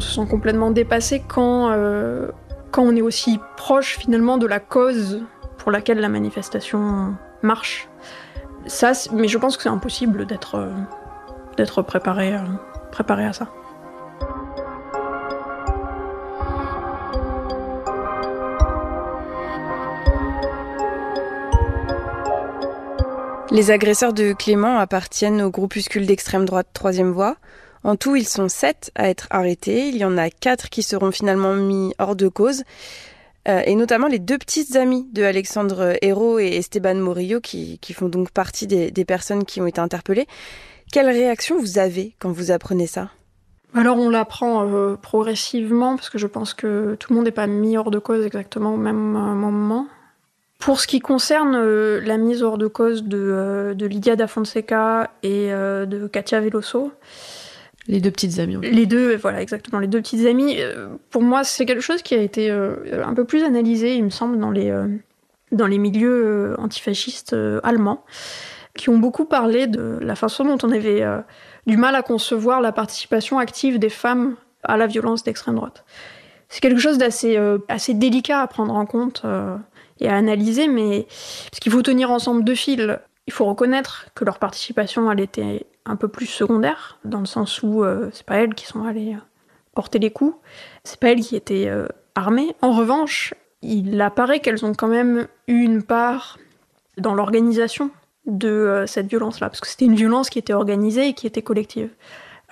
se 0.00 0.14
sent 0.14 0.26
complètement 0.28 0.72
dépassé 0.72 1.22
quand, 1.26 1.70
euh, 1.70 2.28
quand 2.72 2.82
on 2.82 2.96
est 2.96 3.02
aussi 3.02 3.38
proche 3.56 3.96
finalement 3.98 4.36
de 4.36 4.46
la 4.46 4.58
cause 4.58 5.22
pour 5.58 5.70
laquelle 5.70 6.00
la 6.00 6.08
manifestation 6.08 7.14
marche. 7.42 7.88
Ça, 8.66 8.92
mais 9.12 9.28
je 9.28 9.38
pense 9.38 9.56
que 9.56 9.62
c'est 9.62 9.68
impossible 9.68 10.26
d'être, 10.26 10.56
euh, 10.56 11.82
préparé, 11.82 12.36
préparé 12.90 13.26
à 13.26 13.32
ça. 13.32 13.48
Les 23.54 23.70
agresseurs 23.70 24.12
de 24.12 24.32
Clément 24.32 24.78
appartiennent 24.78 25.40
au 25.40 25.48
groupuscule 25.48 26.06
d'extrême 26.06 26.44
droite 26.44 26.66
Troisième 26.72 27.12
Voie. 27.12 27.36
En 27.84 27.94
tout, 27.94 28.16
ils 28.16 28.26
sont 28.26 28.48
sept 28.48 28.90
à 28.96 29.08
être 29.08 29.28
arrêtés. 29.30 29.86
Il 29.86 29.96
y 29.96 30.04
en 30.04 30.18
a 30.18 30.28
quatre 30.28 30.70
qui 30.70 30.82
seront 30.82 31.12
finalement 31.12 31.54
mis 31.54 31.94
hors 32.00 32.16
de 32.16 32.26
cause. 32.26 32.64
Euh, 33.46 33.62
et 33.64 33.76
notamment 33.76 34.08
les 34.08 34.18
deux 34.18 34.38
petites 34.38 34.74
amies 34.74 35.06
de 35.12 35.22
Alexandre 35.22 35.96
Hérault 36.02 36.40
et 36.40 36.56
Esteban 36.56 36.96
Morillo, 36.96 37.40
qui, 37.40 37.78
font 37.92 38.08
donc 38.08 38.32
partie 38.32 38.66
des, 38.66 38.90
des, 38.90 39.04
personnes 39.04 39.44
qui 39.44 39.60
ont 39.60 39.68
été 39.68 39.80
interpellées. 39.80 40.26
Quelle 40.92 41.06
réaction 41.08 41.56
vous 41.56 41.78
avez 41.78 42.16
quand 42.18 42.32
vous 42.32 42.50
apprenez 42.50 42.88
ça? 42.88 43.10
Alors 43.72 43.98
on 43.98 44.10
l'apprend 44.10 44.68
euh, 44.68 44.96
progressivement, 44.96 45.94
parce 45.94 46.10
que 46.10 46.18
je 46.18 46.26
pense 46.26 46.54
que 46.54 46.96
tout 46.98 47.12
le 47.12 47.16
monde 47.16 47.26
n'est 47.26 47.30
pas 47.30 47.46
mis 47.46 47.76
hors 47.76 47.92
de 47.92 48.00
cause 48.00 48.26
exactement 48.26 48.74
au 48.74 48.78
même 48.78 49.14
euh, 49.14 49.34
moment. 49.34 49.86
Pour 50.64 50.80
ce 50.80 50.86
qui 50.86 51.00
concerne 51.00 51.56
euh, 51.56 52.00
la 52.00 52.16
mise 52.16 52.42
hors 52.42 52.56
de 52.56 52.68
cause 52.68 53.04
de, 53.04 53.18
euh, 53.20 53.74
de 53.74 53.84
Lydia 53.84 54.16
da 54.16 54.26
Fonseca 54.26 55.10
et 55.22 55.52
euh, 55.52 55.84
de 55.84 56.06
Katia 56.06 56.40
Veloso, 56.40 56.90
les 57.86 58.00
deux 58.00 58.10
petites 58.10 58.38
amies. 58.38 58.56
Les 58.62 58.86
deux, 58.86 59.14
voilà, 59.16 59.42
exactement, 59.42 59.78
les 59.78 59.88
deux 59.88 60.00
petites 60.00 60.26
amies. 60.26 60.56
Pour 61.10 61.20
moi, 61.20 61.44
c'est 61.44 61.66
quelque 61.66 61.82
chose 61.82 62.00
qui 62.00 62.14
a 62.14 62.22
été 62.22 62.50
un 62.50 63.12
peu 63.12 63.26
plus 63.26 63.44
analysé, 63.44 63.94
il 63.94 64.04
me 64.04 64.08
semble, 64.08 64.38
dans 64.38 64.50
les, 64.50 64.74
dans 65.52 65.66
les 65.66 65.76
milieux 65.76 66.54
antifascistes 66.56 67.36
allemands, 67.62 68.02
qui 68.74 68.88
ont 68.88 68.96
beaucoup 68.96 69.26
parlé 69.26 69.66
de 69.66 69.98
la 70.00 70.16
façon 70.16 70.46
dont 70.46 70.56
on 70.62 70.72
avait 70.72 71.04
du 71.66 71.76
mal 71.76 71.94
à 71.94 72.00
concevoir 72.00 72.62
la 72.62 72.72
participation 72.72 73.38
active 73.38 73.78
des 73.78 73.90
femmes 73.90 74.36
à 74.62 74.78
la 74.78 74.86
violence 74.86 75.22
d'extrême 75.22 75.56
droite. 75.56 75.84
C'est 76.48 76.60
quelque 76.60 76.80
chose 76.80 76.96
d'assez 76.96 77.38
assez 77.68 77.92
délicat 77.92 78.40
à 78.40 78.46
prendre 78.46 78.74
en 78.74 78.86
compte 78.86 79.26
et 80.00 80.08
à 80.08 80.16
analyser, 80.16 80.68
mais 80.68 81.06
parce 81.50 81.60
qu'il 81.60 81.72
faut 81.72 81.82
tenir 81.82 82.10
ensemble 82.10 82.44
deux 82.44 82.54
fils. 82.54 82.80
Il 83.26 83.32
faut 83.32 83.46
reconnaître 83.46 84.06
que 84.14 84.24
leur 84.24 84.38
participation, 84.38 85.10
elle 85.10 85.20
était 85.20 85.66
un 85.86 85.96
peu 85.96 86.08
plus 86.08 86.26
secondaire, 86.26 86.98
dans 87.04 87.20
le 87.20 87.26
sens 87.26 87.62
où 87.62 87.82
euh, 87.82 88.10
c'est 88.12 88.26
pas 88.26 88.36
elles 88.36 88.54
qui 88.54 88.66
sont 88.66 88.84
allées 88.84 89.16
porter 89.74 89.98
les 89.98 90.10
coups, 90.10 90.36
c'est 90.84 90.98
pas 90.98 91.10
elles 91.10 91.20
qui 91.20 91.36
étaient 91.36 91.68
euh, 91.68 91.86
armées. 92.14 92.54
En 92.62 92.72
revanche, 92.72 93.34
il 93.62 94.00
apparaît 94.00 94.40
qu'elles 94.40 94.64
ont 94.64 94.72
quand 94.72 94.88
même 94.88 95.26
eu 95.48 95.62
une 95.62 95.82
part 95.82 96.38
dans 96.96 97.14
l'organisation 97.14 97.90
de 98.26 98.48
euh, 98.48 98.86
cette 98.86 99.08
violence-là, 99.08 99.48
parce 99.48 99.60
que 99.60 99.66
c'était 99.66 99.84
une 99.84 99.96
violence 99.96 100.30
qui 100.30 100.38
était 100.38 100.54
organisée 100.54 101.08
et 101.08 101.14
qui 101.14 101.26
était 101.26 101.42
collective. 101.42 101.90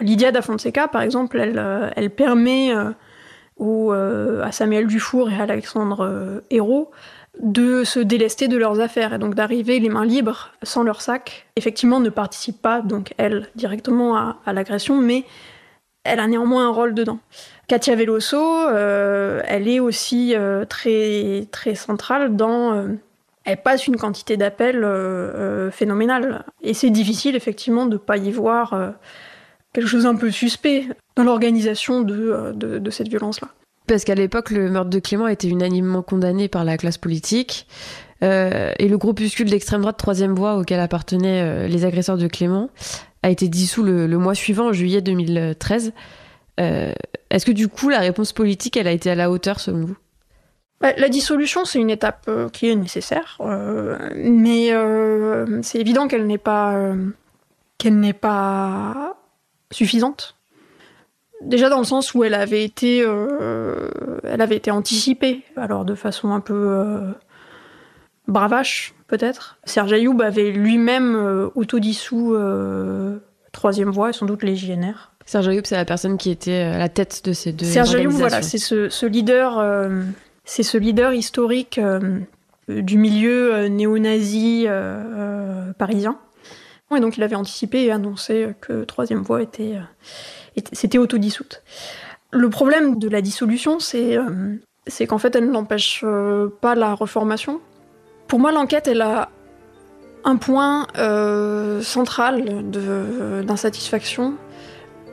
Lydia 0.00 0.32
da 0.32 0.42
Fonseca, 0.42 0.88
par 0.88 1.02
exemple, 1.02 1.38
elle, 1.38 1.58
euh, 1.58 1.90
elle 1.96 2.10
permet 2.10 2.72
à 2.72 4.50
Samuel 4.50 4.88
Dufour 4.88 5.30
et 5.30 5.36
à 5.36 5.42
Alexandre 5.42 6.42
Hérault 6.50 6.90
de 7.40 7.84
se 7.84 7.98
délester 7.98 8.48
de 8.48 8.56
leurs 8.56 8.80
affaires 8.80 9.14
et 9.14 9.18
donc 9.18 9.34
d'arriver 9.34 9.80
les 9.80 9.88
mains 9.88 10.04
libres 10.04 10.50
sans 10.62 10.82
leur 10.82 11.00
sac. 11.00 11.46
Effectivement, 11.56 12.00
ne 12.00 12.10
participe 12.10 12.60
pas, 12.60 12.80
donc 12.80 13.14
elle, 13.16 13.48
directement 13.54 14.16
à, 14.16 14.52
l'agression, 14.52 14.96
mais 14.96 15.24
elle 16.04 16.20
a 16.20 16.26
néanmoins 16.26 16.66
un 16.66 16.72
rôle 16.72 16.94
dedans. 16.94 17.18
Katia 17.68 17.94
Veloso, 17.96 18.68
euh, 18.68 19.40
elle 19.46 19.68
est 19.68 19.80
aussi 19.80 20.34
euh, 20.36 20.64
très, 20.64 21.46
très 21.50 21.74
centrale 21.74 22.36
dans... 22.36 22.74
Euh, 22.74 22.88
elle 23.44 23.60
passe 23.60 23.88
une 23.88 23.96
quantité 23.96 24.36
d'appels 24.36 24.86
phénoménale. 25.72 26.44
Et 26.62 26.74
c'est 26.74 26.90
difficile, 26.90 27.34
effectivement, 27.34 27.86
de 27.86 27.96
pas 27.96 28.16
y 28.16 28.30
voir 28.30 28.92
quelque 29.72 29.88
chose 29.88 30.06
un 30.06 30.14
peu 30.14 30.30
suspect 30.30 30.86
dans 31.16 31.24
l'organisation 31.24 32.02
de, 32.02 32.52
de, 32.54 32.78
de 32.78 32.90
cette 32.90 33.08
violence-là. 33.08 33.48
Parce 33.86 34.04
qu'à 34.04 34.14
l'époque, 34.14 34.50
le 34.50 34.70
meurtre 34.70 34.90
de 34.90 34.98
Clément 34.98 35.26
était 35.26 35.48
unanimement 35.48 36.02
condamné 36.02 36.48
par 36.48 36.64
la 36.64 36.76
classe 36.76 36.98
politique. 36.98 37.66
Euh, 38.22 38.72
et 38.78 38.88
le 38.88 38.98
groupuscule 38.98 39.50
d'extrême 39.50 39.80
droite 39.80 39.96
Troisième 39.96 40.34
Voie 40.34 40.56
auquel 40.56 40.78
appartenaient 40.78 41.42
euh, 41.42 41.66
les 41.66 41.84
agresseurs 41.84 42.16
de 42.16 42.28
Clément 42.28 42.70
a 43.24 43.30
été 43.30 43.48
dissous 43.48 43.82
le, 43.82 44.06
mois 44.18 44.34
suivant, 44.34 44.68
en 44.68 44.72
juillet 44.72 45.00
2013. 45.00 45.92
Euh, 46.60 46.92
Est-ce 47.30 47.46
que 47.46 47.52
du 47.52 47.68
coup, 47.68 47.88
la 47.88 47.98
réponse 47.98 48.32
politique, 48.32 48.76
elle 48.76 48.86
a 48.86 48.92
été 48.92 49.10
à 49.10 49.14
la 49.14 49.30
hauteur 49.30 49.60
selon 49.60 49.86
vous? 49.86 49.96
Bah, 50.80 50.92
La 50.96 51.08
dissolution, 51.08 51.64
c'est 51.64 51.80
une 51.80 51.90
étape 51.90 52.28
qui 52.52 52.68
est 52.68 52.74
nécessaire, 52.74 53.38
mais 54.14 54.72
c'est 55.62 55.78
évident 55.78 56.08
qu'elle 56.08 56.26
n'est 56.26 56.38
pas, 56.38 56.94
qu'elle 57.78 57.98
n'est 58.00 58.12
pas 58.12 59.16
suffisante 59.70 60.36
déjà 61.44 61.68
dans 61.68 61.78
le 61.78 61.84
sens 61.84 62.14
où 62.14 62.24
elle 62.24 62.34
avait 62.34 62.64
été, 62.64 63.02
euh, 63.04 63.88
elle 64.24 64.40
avait 64.40 64.56
été 64.56 64.70
anticipée, 64.70 65.42
alors 65.56 65.84
de 65.84 65.94
façon 65.94 66.32
un 66.32 66.40
peu 66.40 66.54
euh, 66.54 67.10
bravache 68.28 68.94
peut-être. 69.08 69.58
Serge 69.64 69.92
Ayoub 69.92 70.20
avait 70.22 70.50
lui-même 70.50 71.14
euh, 71.14 71.48
autodissous 71.54 72.34
euh, 72.34 73.18
Troisième 73.52 73.90
Voie 73.90 74.10
et 74.10 74.12
sans 74.12 74.26
doute 74.26 74.42
les 74.42 74.56
JNR. 74.56 75.12
Serge 75.26 75.48
Ayoub, 75.48 75.62
c'est 75.64 75.76
la 75.76 75.84
personne 75.84 76.16
qui 76.16 76.30
était 76.30 76.62
à 76.62 76.78
la 76.78 76.88
tête 76.88 77.22
de 77.24 77.32
ces 77.32 77.52
deux 77.52 77.66
Serge 77.66 77.94
Ayoub, 77.94 78.10
voilà, 78.10 78.42
c'est 78.42 78.58
ce, 78.58 78.88
ce, 78.88 79.06
leader, 79.06 79.62
c'est 80.44 80.64
ce 80.64 80.78
leader 80.78 81.12
historique 81.12 81.80
du 82.68 82.98
milieu 82.98 83.68
néo-nazi 83.68 84.66
parisien. 85.78 86.18
Et 86.94 87.00
donc 87.00 87.16
il 87.16 87.22
avait 87.22 87.36
anticipé 87.36 87.84
et 87.84 87.92
annoncé 87.92 88.48
que 88.60 88.84
Troisième 88.84 89.22
Voie 89.22 89.42
était 89.42 89.76
c'était 90.72 90.98
autodissoute. 90.98 91.62
Le 92.30 92.48
problème 92.48 92.98
de 92.98 93.08
la 93.08 93.20
dissolution, 93.20 93.78
c'est 93.78 94.16
euh, 94.16 94.56
qu'en 95.08 95.18
fait, 95.18 95.36
elle 95.36 95.50
n'empêche 95.50 96.02
euh, 96.04 96.48
pas 96.60 96.74
la 96.74 96.94
reformation. 96.94 97.60
Pour 98.28 98.38
moi, 98.38 98.52
l'enquête, 98.52 98.88
elle 98.88 99.02
a 99.02 99.28
un 100.24 100.36
point 100.36 100.86
euh, 100.98 101.80
central 101.82 102.70
d'insatisfaction. 103.44 104.34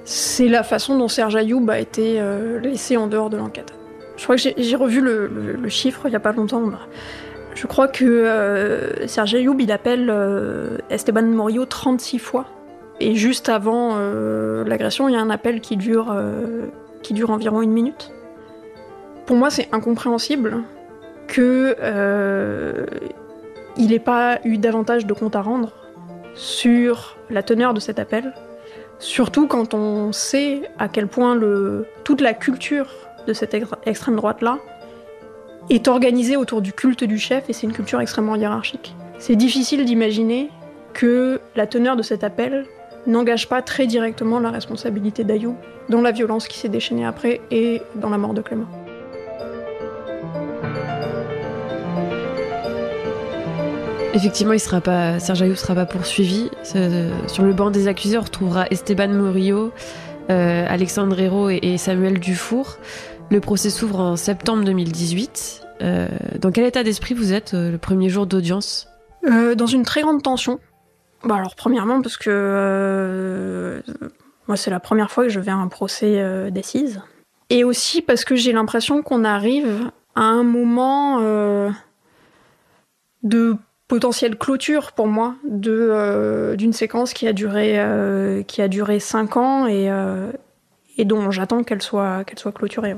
C'est 0.06 0.48
la 0.48 0.64
façon 0.64 0.98
dont 0.98 1.08
Serge 1.08 1.36
Ayoub 1.36 1.70
a 1.70 1.80
été 1.80 2.20
euh, 2.20 2.60
laissé 2.60 2.98
en 2.98 3.08
dehors 3.08 3.30
de 3.30 3.38
l'enquête. 3.38 3.74
Je 4.18 4.24
crois 4.24 4.36
que 4.36 4.42
j'ai 4.58 4.76
revu 4.76 5.02
le, 5.02 5.70
chiffre 5.70 6.02
il 6.06 6.10
n'y 6.10 6.16
a 6.16 6.20
pas 6.20 6.34
longtemps. 6.34 6.64
Je 7.56 7.68
crois 7.68 7.88
que 7.88 8.06
euh, 8.06 9.08
Serge 9.08 9.36
Ayoub, 9.36 9.58
il 9.60 9.72
appelle 9.72 10.14
Esteban 10.90 11.24
Morio 11.24 11.66
36 11.66 12.20
fois. 12.20 12.46
Et 13.00 13.16
juste 13.16 13.50
avant 13.50 13.98
l'agression, 14.66 15.08
il 15.08 15.14
y 15.14 15.16
a 15.16 15.22
un 15.22 15.30
appel 15.30 15.62
qui 15.62 15.78
dure, 15.78 16.14
qui 17.02 17.14
dure 17.14 17.30
environ 17.30 17.62
une 17.62 17.72
minute. 17.72 18.12
Pour 19.26 19.38
moi, 19.38 19.50
c'est 19.50 19.70
incompréhensible 19.72 20.64
que 21.28 21.76
il 23.78 23.90
n'ait 23.90 24.00
pas 24.00 24.40
eu 24.44 24.58
davantage 24.58 25.06
de 25.06 25.14
comptes 25.14 25.36
à 25.36 25.42
rendre 25.42 25.72
sur 26.36 27.18
la 27.30 27.44
teneur 27.44 27.74
de 27.74 27.80
cet 27.80 28.00
appel, 28.00 28.34
surtout 29.00 29.48
quand 29.48 29.74
on 29.74 30.12
sait 30.12 30.70
à 30.78 30.90
quel 30.90 31.08
point 31.08 31.40
toute 32.04 32.22
la 32.22 32.34
culture 32.34 32.94
de 33.28 33.34
cette 33.34 33.56
extrême 33.86 34.16
droite-là 34.16 34.58
est 35.70 35.88
organisée 35.88 36.36
autour 36.36 36.62
du 36.62 36.74
culte 36.74 37.04
du 37.04 37.18
chef 37.18 37.50
et 37.50 37.54
c'est 37.54 37.68
une 37.68 37.74
culture 37.74 38.02
extrêmement 38.02 38.36
hiérarchique. 38.36 38.96
C'est 39.20 39.36
difficile 39.36 39.86
d'imaginer 39.86 40.50
que 40.94 41.40
la 41.56 41.68
teneur 41.68 41.96
de 41.96 42.02
cet 42.02 42.24
appel 42.24 42.66
n'engage 43.08 43.48
pas 43.48 43.62
très 43.62 43.88
directement 43.88 44.40
la 44.40 44.52
responsabilité 44.52 45.24
d'Ayou 45.24 45.56
dans 45.90 46.02
la 46.02 46.12
violence 46.12 46.48
qui 46.48 46.58
s'est 46.58 46.70
déchaînée 46.70 47.06
après 47.06 47.42
et 47.52 47.82
dans 47.96 48.10
la 48.10 48.18
mort 48.18 48.34
de 48.34 48.42
Clément. 48.42 48.68
Effectivement, 54.14 54.54
il 54.54 54.60
sera 54.60 54.82
pas, 54.82 55.20
Serge 55.20 55.44
Ayoub 55.44 55.56
sera 55.56 55.76
pas 55.76 55.86
poursuivi. 55.86 56.50
Sur 56.64 57.44
le 57.44 57.54
banc 57.54 57.70
des 57.70 57.88
accusés, 57.88 58.18
on 58.18 58.22
retrouvera 58.22 58.66
Esteban 58.72 59.10
Murillo, 59.10 59.72
euh, 60.30 60.66
Alexandre 60.68 61.20
Hérault 61.20 61.50
et, 61.50 61.78
Samuel 61.78 62.20
Dufour. 62.20 62.78
Le 63.30 63.40
procès 63.40 63.70
s'ouvre 63.70 64.00
en 64.00 64.16
septembre 64.16 64.64
2018. 64.64 65.62
Euh, 65.82 66.08
dans 66.40 66.52
quel 66.52 66.66
état 66.66 66.84
d'esprit 66.84 67.14
vous 67.14 67.34
êtes 67.34 67.54
euh, 67.54 67.72
le 67.72 67.78
premier 67.78 68.10
jour 68.10 68.26
d'audience? 68.26 68.88
Dans 69.24 69.68
une 69.68 69.84
très 69.84 70.02
grande 70.02 70.24
tension. 70.24 70.60
Bah 71.24 71.36
alors, 71.36 71.56
premièrement, 71.56 72.02
parce 72.02 72.18
que 72.18 73.84
moi, 74.48 74.58
c'est 74.58 74.72
la 74.72 74.80
première 74.80 75.12
fois 75.12 75.24
que 75.24 75.30
je 75.30 75.40
vais 75.40 75.52
à 75.52 75.56
un 75.58 75.68
procès 75.68 76.50
d'assises. 76.52 77.02
Et 77.50 77.64
aussi 77.64 78.02
parce 78.02 78.24
que 78.26 78.36
j'ai 78.36 78.54
l'impression 78.54 79.02
qu'on 79.02 79.24
arrive 79.24 79.92
à 80.16 80.24
un 80.24 80.44
moment 80.44 81.20
de 83.24 83.58
potentielle 83.90 84.38
clôture 84.38 84.92
pour 84.94 85.08
moi 85.08 85.36
de 85.44 85.72
euh, 85.72 86.56
d'une 86.56 86.74
séquence 86.74 87.12
qui 87.12 87.28
a 87.28 87.34
duré 87.34 87.80
euh, 87.80 88.44
qui 88.44 88.62
a 88.62 88.68
duré 88.68 89.00
cinq 89.00 89.36
ans 89.36 89.66
et, 89.66 89.90
euh, 89.90 90.32
et 90.98 91.06
dont 91.06 91.32
j'attends 91.32 91.64
qu'elle 91.64 91.82
soit 91.82 92.24
qu'elle 92.24 92.40
soit 92.40 92.52
clôturée. 92.52 92.96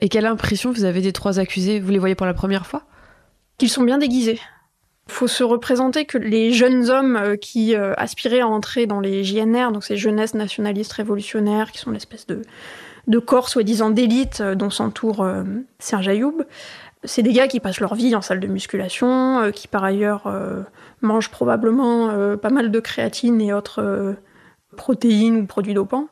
Et 0.00 0.08
quelle 0.08 0.26
impression 0.26 0.72
vous 0.72 0.84
avez 0.84 1.00
des 1.00 1.12
trois 1.12 1.38
accusés? 1.38 1.80
Vous 1.80 1.90
les 1.90 1.98
voyez 1.98 2.16
pour 2.16 2.26
la 2.26 2.34
première 2.34 2.66
fois? 2.66 2.82
Qu'ils 3.56 3.70
sont 3.70 3.84
bien 3.84 3.98
déguisés. 3.98 4.40
Faut 5.10 5.26
se 5.26 5.42
représenter 5.42 6.04
que 6.04 6.18
les 6.18 6.52
jeunes 6.52 6.90
hommes 6.90 7.36
qui 7.40 7.74
aspiraient 7.74 8.40
à 8.40 8.46
entrer 8.46 8.86
dans 8.86 9.00
les 9.00 9.24
JNR, 9.24 9.72
donc 9.72 9.84
ces 9.84 9.96
jeunesses 9.96 10.34
nationalistes 10.34 10.92
révolutionnaires, 10.92 11.72
qui 11.72 11.78
sont 11.78 11.90
l'espèce 11.90 12.26
de, 12.26 12.42
de 13.06 13.18
corps 13.18 13.48
soi-disant 13.48 13.90
d'élite 13.90 14.42
dont 14.42 14.70
s'entoure 14.70 15.26
Serge 15.78 16.08
Ayoub, 16.08 16.44
c'est 17.04 17.22
des 17.22 17.32
gars 17.32 17.48
qui 17.48 17.60
passent 17.60 17.80
leur 17.80 17.94
vie 17.94 18.14
en 18.14 18.22
salle 18.22 18.40
de 18.40 18.46
musculation, 18.46 19.40
euh, 19.40 19.50
qui 19.50 19.68
par 19.68 19.84
ailleurs 19.84 20.26
euh, 20.26 20.62
mangent 21.00 21.30
probablement 21.30 22.10
euh, 22.10 22.36
pas 22.36 22.50
mal 22.50 22.70
de 22.70 22.80
créatine 22.80 23.40
et 23.40 23.52
autres 23.52 24.16
protéines 24.76 25.36
ou 25.36 25.46
produits 25.46 25.74
dopants, 25.74 26.08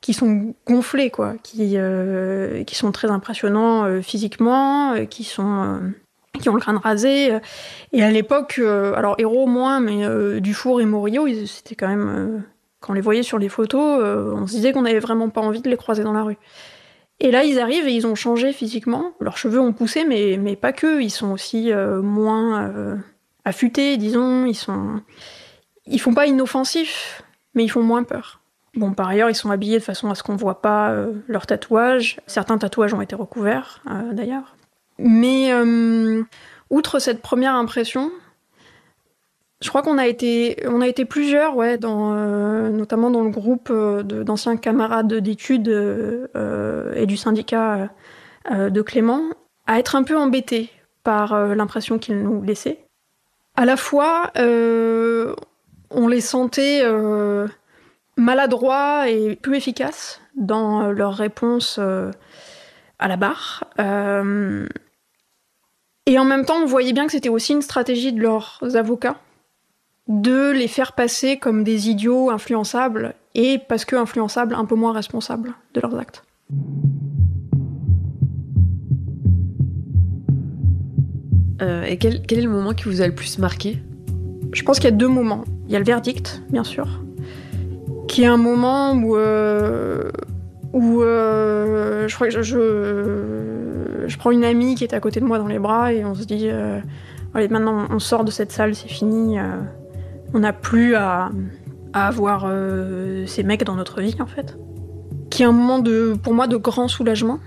qui 0.00 0.12
sont 0.14 0.54
gonflés, 0.66 1.10
quoi, 1.10 1.34
qui, 1.42 1.76
qui 2.66 2.74
sont 2.74 2.92
très 2.92 3.10
impressionnants 3.10 4.00
physiquement, 4.00 4.94
qui 5.06 5.24
sont 5.24 5.92
qui 6.38 6.48
ont 6.48 6.54
le 6.54 6.60
crâne 6.60 6.76
rasé. 6.76 7.38
Et 7.92 8.02
à 8.02 8.10
l'époque, 8.10 8.58
alors 8.58 9.14
héros 9.18 9.46
moins, 9.46 9.80
mais 9.80 10.40
Dufour 10.40 10.80
et 10.80 10.86
Morio, 10.86 11.26
c'était 11.46 11.74
quand 11.74 11.88
même 11.88 12.44
quand 12.80 12.92
on 12.92 12.94
les 12.94 13.00
voyait 13.00 13.22
sur 13.22 13.38
les 13.38 13.48
photos, 13.48 14.02
on 14.34 14.46
se 14.46 14.52
disait 14.52 14.72
qu'on 14.72 14.82
n'avait 14.82 14.98
vraiment 15.00 15.28
pas 15.28 15.40
envie 15.40 15.60
de 15.60 15.68
les 15.68 15.76
croiser 15.76 16.02
dans 16.02 16.12
la 16.12 16.22
rue. 16.22 16.38
Et 17.20 17.30
là, 17.30 17.44
ils 17.44 17.58
arrivent 17.58 17.88
et 17.88 17.92
ils 17.92 18.06
ont 18.06 18.14
changé 18.14 18.52
physiquement. 18.52 19.12
Leurs 19.20 19.36
cheveux 19.36 19.60
ont 19.60 19.72
poussé, 19.72 20.04
mais, 20.04 20.38
mais 20.40 20.54
pas 20.54 20.72
que. 20.72 21.00
Ils 21.00 21.10
sont 21.10 21.32
aussi 21.32 21.72
euh, 21.72 22.00
moins 22.00 22.68
euh, 22.68 22.96
affûtés, 23.44 23.96
disons. 23.96 24.46
Ils 24.46 24.54
sont, 24.54 25.00
ils 25.86 26.00
font 26.00 26.14
pas 26.14 26.26
inoffensifs, 26.26 27.24
mais 27.54 27.64
ils 27.64 27.68
font 27.68 27.82
moins 27.82 28.04
peur. 28.04 28.40
Bon, 28.74 28.92
par 28.92 29.08
ailleurs, 29.08 29.30
ils 29.30 29.34
sont 29.34 29.50
habillés 29.50 29.78
de 29.78 29.84
façon 29.84 30.10
à 30.10 30.14
ce 30.14 30.22
qu'on 30.22 30.36
voit 30.36 30.62
pas 30.62 30.90
euh, 30.90 31.14
leurs 31.26 31.46
tatouages. 31.46 32.20
Certains 32.28 32.58
tatouages 32.58 32.94
ont 32.94 33.00
été 33.00 33.16
recouverts, 33.16 33.82
d'ailleurs. 34.12 34.54
Mais 34.98 35.52
outre 36.70 36.98
cette 36.98 37.22
première 37.22 37.54
impression, 37.54 38.10
je 39.60 39.68
crois 39.70 39.82
qu'on 39.82 39.98
a 39.98 40.06
été, 40.06 40.56
on 40.66 40.80
a 40.80 40.86
été 40.86 41.04
plusieurs, 41.04 41.56
ouais, 41.56 41.78
euh, 41.82 42.70
notamment 42.70 43.10
dans 43.10 43.22
le 43.22 43.30
groupe 43.30 43.70
euh, 43.70 44.02
d'anciens 44.02 44.56
camarades 44.56 45.12
d'études 45.14 45.68
euh, 45.68 46.94
et 46.94 47.06
du 47.06 47.16
syndicat 47.16 47.88
de 48.50 48.82
Clément, 48.82 49.22
à 49.66 49.78
être 49.78 49.94
un 49.96 50.04
peu 50.04 50.16
embêtés 50.16 50.70
par 51.02 51.54
l'impression 51.54 51.98
qu'ils 51.98 52.22
nous 52.22 52.42
laissaient. 52.42 52.86
À 53.56 53.66
la 53.66 53.76
fois, 53.76 54.30
on 54.36 56.08
les 56.08 56.20
sentait 56.22 56.82
maladroits 58.16 59.10
et 59.10 59.36
peu 59.36 59.54
efficaces 59.54 60.22
dans 60.34 60.90
leurs 60.92 61.14
réponses 61.14 61.78
à 62.98 63.08
la 63.08 63.16
barre. 63.18 63.64
Et 66.08 66.18
en 66.18 66.24
même 66.24 66.46
temps, 66.46 66.56
on 66.62 66.64
voyait 66.64 66.94
bien 66.94 67.04
que 67.04 67.12
c'était 67.12 67.28
aussi 67.28 67.52
une 67.52 67.60
stratégie 67.60 68.14
de 68.14 68.20
leurs 68.22 68.60
avocats 68.74 69.20
de 70.08 70.50
les 70.52 70.68
faire 70.68 70.94
passer 70.94 71.36
comme 71.36 71.64
des 71.64 71.90
idiots 71.90 72.30
influençables 72.30 73.14
et 73.34 73.58
parce 73.58 73.84
que 73.84 73.94
influençables 73.94 74.54
un 74.54 74.64
peu 74.64 74.74
moins 74.74 74.92
responsables 74.92 75.52
de 75.74 75.82
leurs 75.82 75.98
actes. 75.98 76.24
Euh, 81.60 81.84
et 81.84 81.98
quel, 81.98 82.22
est 82.26 82.40
le 82.40 82.48
moment 82.48 82.72
qui 82.72 82.84
vous 82.84 83.02
a 83.02 83.06
le 83.06 83.14
plus 83.14 83.38
marqué? 83.38 83.82
Je 84.54 84.62
pense 84.62 84.78
qu'il 84.78 84.88
y 84.88 84.92
a 84.92 84.96
deux 84.96 85.08
moments. 85.08 85.44
Il 85.66 85.74
y 85.74 85.76
a 85.76 85.78
le 85.78 85.84
verdict, 85.84 86.42
bien 86.48 86.64
sûr, 86.64 87.02
qui 88.06 88.22
est 88.22 88.26
un 88.26 88.38
moment 88.38 88.94
où, 88.94 89.14
euh, 89.14 90.10
où 90.72 91.02
euh, 91.02 92.08
je 92.08 92.14
crois 92.14 92.28
que 92.28 92.42
je, 92.42 92.42
je, 94.06 94.18
prends 94.18 94.30
une 94.30 94.44
amie 94.44 94.74
qui 94.74 94.84
est 94.84 94.94
à 94.94 95.00
côté 95.00 95.20
de 95.20 95.24
moi 95.24 95.38
dans 95.38 95.46
les 95.46 95.58
bras 95.58 95.92
et 95.92 96.04
on 96.04 96.14
se 96.14 96.24
dit 96.24 96.48
allez 97.34 97.48
maintenant 97.48 97.86
on 97.90 97.98
sort 97.98 98.24
de 98.24 98.30
cette 98.30 98.52
salle, 98.52 98.74
c'est 98.74 98.88
fini. 98.88 99.38
On 100.34 100.40
n'a 100.40 100.52
plus 100.52 100.94
à, 100.94 101.30
avoir 101.94 102.44
euh, 102.46 103.26
ces 103.26 103.42
mecs 103.42 103.64
dans 103.64 103.74
notre 103.74 104.00
vie, 104.00 104.16
en 104.20 104.26
fait. 104.26 104.58
Qui 105.30 105.42
est 105.42 105.46
un 105.46 105.52
moment, 105.52 105.78
de, 105.78 106.14
pour 106.22 106.34
moi, 106.34 106.46
de 106.46 106.56
grand 106.56 106.88
soulagement. 106.88 107.38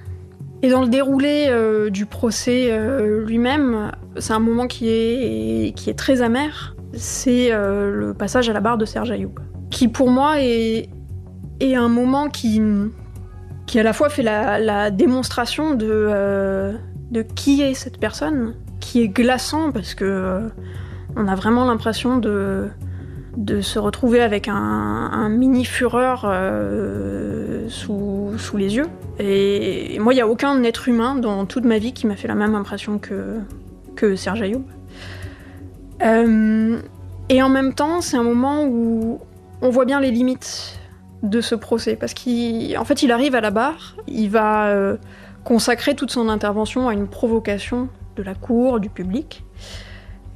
Et 0.63 0.69
dans 0.69 0.81
le 0.81 0.89
déroulé 0.89 1.47
euh, 1.49 1.89
du 1.89 2.05
procès 2.05 2.69
euh, 2.71 3.25
lui-même, 3.25 3.91
c'est 4.17 4.33
un 4.33 4.39
moment 4.39 4.67
qui 4.67 4.89
est, 4.89 5.75
qui 5.75 5.89
est 5.89 5.97
très 5.97 6.21
amer. 6.21 6.75
C'est 6.93 7.51
le 7.51 8.13
passage 8.13 8.49
à 8.49 8.53
la 8.53 8.59
barre 8.59 8.77
de 8.77 8.85
Serge 8.85 9.11
Ayoub. 9.11 9.33
Qui, 9.69 9.87
pour 9.87 10.09
moi, 10.09 10.41
est, 10.41 10.89
est 11.61 11.75
un 11.75 11.87
moment 11.87 12.27
qui, 12.27 12.61
qui 13.71 13.79
à 13.79 13.83
la 13.83 13.93
fois 13.93 14.09
fait 14.09 14.21
la, 14.21 14.91
démonstration 14.91 15.75
de, 15.75 16.73
de 17.09 17.21
qui 17.21 17.61
est 17.61 17.73
cette 17.73 17.99
personne, 17.99 18.53
qui 18.81 19.01
est 19.01 19.07
glaçant 19.07 19.71
parce 19.71 19.95
que 19.95 20.41
on 21.15 21.25
a 21.29 21.35
vraiment 21.35 21.63
l'impression 21.63 22.17
de, 22.17 22.67
se 23.61 23.79
retrouver 23.79 24.21
avec 24.21 24.49
un, 24.49 25.29
mini 25.29 25.63
fureur 25.63 26.23
euh, 26.25 27.69
sous, 27.69 28.57
les 28.57 28.75
yeux. 28.75 28.87
Et, 29.19 29.97
moi, 29.99 30.11
il 30.11 30.17
n'y 30.17 30.21
a 30.21 30.27
aucun 30.27 30.61
être 30.63 30.89
humain 30.89 31.15
dans 31.15 31.45
toute 31.45 31.63
ma 31.63 31.77
vie 31.77 31.93
qui 31.93 32.07
m'a 32.07 32.17
fait 32.17 32.27
la 32.27 32.35
même 32.35 32.55
impression 32.55 32.99
que, 32.99 33.37
que 33.95 34.17
Serge 34.17 34.41
Ayoub. 34.41 34.65
Euh, 36.03 36.77
et 37.29 37.41
en 37.41 37.47
même 37.47 37.73
temps, 37.73 38.01
c'est 38.01 38.17
un 38.17 38.23
moment 38.23 38.65
où 38.65 39.21
on 39.61 39.69
voit 39.69 39.85
bien 39.85 40.01
les 40.01 40.11
limites 40.11 40.80
de 41.23 41.41
ce 41.41 41.55
procès. 41.55 41.95
Parce 41.95 42.13
qu'en 42.13 42.85
fait, 42.85 43.03
il 43.03 43.11
arrive 43.11 43.35
à 43.35 43.41
la 43.41 43.51
barre, 43.51 43.95
il 44.07 44.29
va 44.29 44.67
euh, 44.67 44.97
consacrer 45.43 45.95
toute 45.95 46.11
son 46.11 46.29
intervention 46.29 46.87
à 46.87 46.93
une 46.93 47.07
provocation 47.07 47.89
de 48.15 48.23
la 48.23 48.35
cour, 48.35 48.79
du 48.79 48.89
public. 48.89 49.43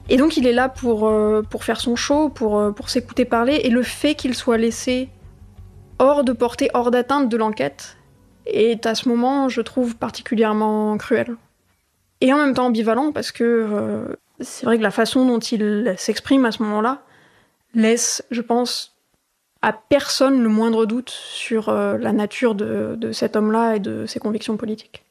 Et 0.07 0.17
donc 0.17 0.37
il 0.37 0.45
est 0.45 0.53
là 0.53 0.69
pour, 0.69 1.07
euh, 1.07 1.41
faire 1.59 1.79
son 1.79 1.95
show, 1.95 2.29
pour, 2.29 2.59
euh, 2.59 2.71
pour 2.71 2.89
s'écouter 2.89 3.25
parler, 3.25 3.61
et 3.63 3.69
le 3.69 3.81
fait 3.81 4.13
qu'il 4.13 4.35
soit 4.35 4.57
laissé 4.57 5.09
hors 5.97 6.23
de 6.23 6.31
portée, 6.31 6.69
hors 6.73 6.91
d'atteinte 6.91 7.29
de 7.29 7.37
l'enquête, 7.37 7.97
est 8.45 8.85
à 8.85 8.93
ce 8.93 9.09
moment, 9.09 9.49
je 9.49 9.61
trouve, 9.61 9.95
particulièrement 9.95 10.95
cruel. 10.97 11.35
Et 12.21 12.31
en 12.31 12.37
même 12.37 12.53
temps 12.53 12.67
ambivalent, 12.67 13.11
parce 13.11 13.31
que 13.31 14.15
C'est 14.41 14.65
vrai 14.65 14.77
que 14.77 14.83
la 14.83 14.91
façon 14.91 15.25
dont 15.25 15.39
il 15.39 15.95
s'exprime 15.97 16.43
à 16.43 16.51
ce 16.51 16.61
moment-là 16.63 17.01
laisse, 17.73 18.23
je 18.31 18.41
pense, 18.41 18.94
à 19.65 19.73
personne 19.73 20.43
le 20.43 20.49
moindre 20.49 20.85
doute 20.85 21.09
sur 21.09 21.69
euh, 21.69 21.97
la 21.97 22.13
nature 22.13 22.53
de 22.53 23.11
cet 23.11 23.35
homme-là 23.35 23.77
et 23.77 23.79
de 23.79 24.05
ses 24.05 24.19
convictions 24.19 24.57
politiques. 24.57 25.04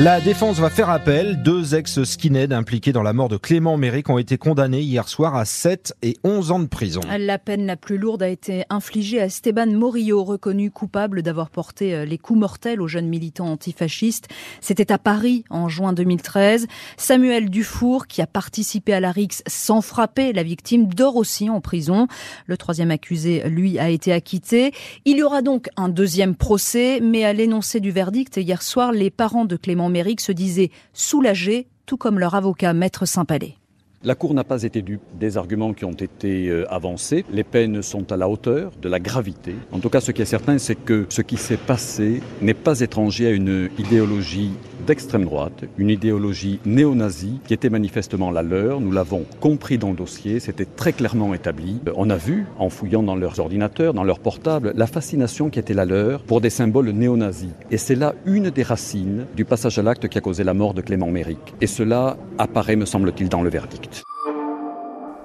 La 0.00 0.20
défense 0.20 0.60
va 0.60 0.70
faire 0.70 0.90
appel. 0.90 1.42
Deux 1.42 1.74
ex-skinheads 1.74 2.52
impliqués 2.52 2.92
dans 2.92 3.02
la 3.02 3.12
mort 3.12 3.28
de 3.28 3.36
Clément 3.36 3.76
Méric 3.76 4.08
ont 4.08 4.18
été 4.18 4.38
condamnés 4.38 4.80
hier 4.80 5.08
soir 5.08 5.34
à 5.34 5.44
7 5.44 5.92
et 6.02 6.14
11 6.22 6.52
ans 6.52 6.60
de 6.60 6.68
prison. 6.68 7.00
La 7.18 7.36
peine 7.40 7.66
la 7.66 7.74
plus 7.74 7.98
lourde 7.98 8.22
a 8.22 8.28
été 8.28 8.62
infligée 8.70 9.20
à 9.20 9.24
Esteban 9.24 9.66
Morillo, 9.66 10.22
reconnu 10.22 10.70
coupable 10.70 11.22
d'avoir 11.22 11.50
porté 11.50 11.96
euh, 11.96 12.04
les 12.04 12.16
coups 12.16 12.38
mortels 12.38 12.80
aux 12.80 12.86
jeunes 12.86 13.08
militants 13.08 13.48
antifascistes. 13.48 14.28
C'était 14.60 14.92
à 14.92 14.98
Paris 14.98 15.42
en 15.50 15.68
juin 15.68 15.92
2013. 15.92 16.68
Samuel 16.96 17.50
Dufour, 17.50 18.06
qui 18.06 18.22
a 18.22 18.28
participé 18.28 18.92
à 18.92 19.00
la 19.00 19.10
RIX 19.10 19.42
sans 19.48 19.80
frapper 19.80 20.32
la 20.32 20.44
victime, 20.44 20.86
dort 20.86 21.16
aussi 21.16 21.50
en 21.50 21.60
prison. 21.60 22.06
Le 22.46 22.56
troisième 22.56 22.92
accusé, 22.92 23.48
lui, 23.48 23.80
a 23.80 23.90
été 23.90 24.12
acquitté. 24.12 24.70
Il 25.04 25.18
y 25.18 25.24
aura 25.24 25.42
donc 25.42 25.70
un 25.76 25.88
deuxième 25.88 26.36
procès, 26.36 27.00
mais 27.00 27.24
à 27.24 27.32
l'énoncé 27.32 27.80
du 27.80 27.90
verdict 27.90 28.36
hier 28.36 28.62
soir, 28.62 28.92
les 28.92 29.10
parents 29.10 29.44
de 29.44 29.56
Clément 29.56 29.87
Se 30.20 30.32
disaient 30.32 30.70
soulagés, 30.92 31.68
tout 31.86 31.96
comme 31.96 32.18
leur 32.18 32.34
avocat 32.34 32.72
Maître 32.72 33.06
Saint-Palais. 33.06 33.56
La 34.04 34.14
Cour 34.14 34.32
n'a 34.32 34.44
pas 34.44 34.62
été 34.62 34.80
dupe 34.80 35.02
des 35.18 35.36
arguments 35.36 35.72
qui 35.72 35.84
ont 35.84 35.90
été 35.90 36.48
euh, 36.48 36.72
avancés. 36.72 37.24
Les 37.32 37.42
peines 37.42 37.82
sont 37.82 38.12
à 38.12 38.16
la 38.16 38.28
hauteur 38.28 38.70
de 38.80 38.88
la 38.88 39.00
gravité. 39.00 39.56
En 39.72 39.80
tout 39.80 39.88
cas, 39.90 40.00
ce 40.00 40.12
qui 40.12 40.22
est 40.22 40.24
certain, 40.24 40.56
c'est 40.58 40.76
que 40.76 41.06
ce 41.08 41.20
qui 41.20 41.36
s'est 41.36 41.56
passé 41.56 42.22
n'est 42.40 42.54
pas 42.54 42.78
étranger 42.78 43.26
à 43.26 43.30
une 43.30 43.68
idéologie 43.76 44.52
d'extrême 44.86 45.24
droite, 45.24 45.64
une 45.78 45.90
idéologie 45.90 46.60
néo-nazie 46.64 47.40
qui 47.44 47.54
était 47.54 47.70
manifestement 47.70 48.30
la 48.30 48.42
leur. 48.42 48.80
Nous 48.80 48.92
l'avons 48.92 49.24
compris 49.40 49.78
dans 49.78 49.90
le 49.90 49.96
dossier, 49.96 50.38
c'était 50.38 50.64
très 50.64 50.92
clairement 50.92 51.34
établi. 51.34 51.80
Euh, 51.88 51.92
on 51.96 52.08
a 52.08 52.16
vu, 52.16 52.46
en 52.60 52.70
fouillant 52.70 53.02
dans 53.02 53.16
leurs 53.16 53.40
ordinateurs, 53.40 53.94
dans 53.94 54.04
leurs 54.04 54.20
portables, 54.20 54.74
la 54.76 54.86
fascination 54.86 55.50
qui 55.50 55.58
était 55.58 55.74
la 55.74 55.84
leur 55.84 56.22
pour 56.22 56.40
des 56.40 56.50
symboles 56.50 56.90
néo-nazis. 56.90 57.50
Et 57.72 57.78
c'est 57.78 57.96
là 57.96 58.14
une 58.26 58.50
des 58.50 58.62
racines 58.62 59.26
du 59.34 59.44
passage 59.44 59.76
à 59.80 59.82
l'acte 59.82 60.06
qui 60.06 60.18
a 60.18 60.20
causé 60.20 60.44
la 60.44 60.54
mort 60.54 60.72
de 60.72 60.82
Clément 60.82 61.10
Méric. 61.10 61.40
Et 61.60 61.66
cela 61.66 62.16
apparaît, 62.38 62.76
me 62.76 62.86
semble-t-il, 62.86 63.28
dans 63.28 63.42
le 63.42 63.50
verdict. 63.50 63.87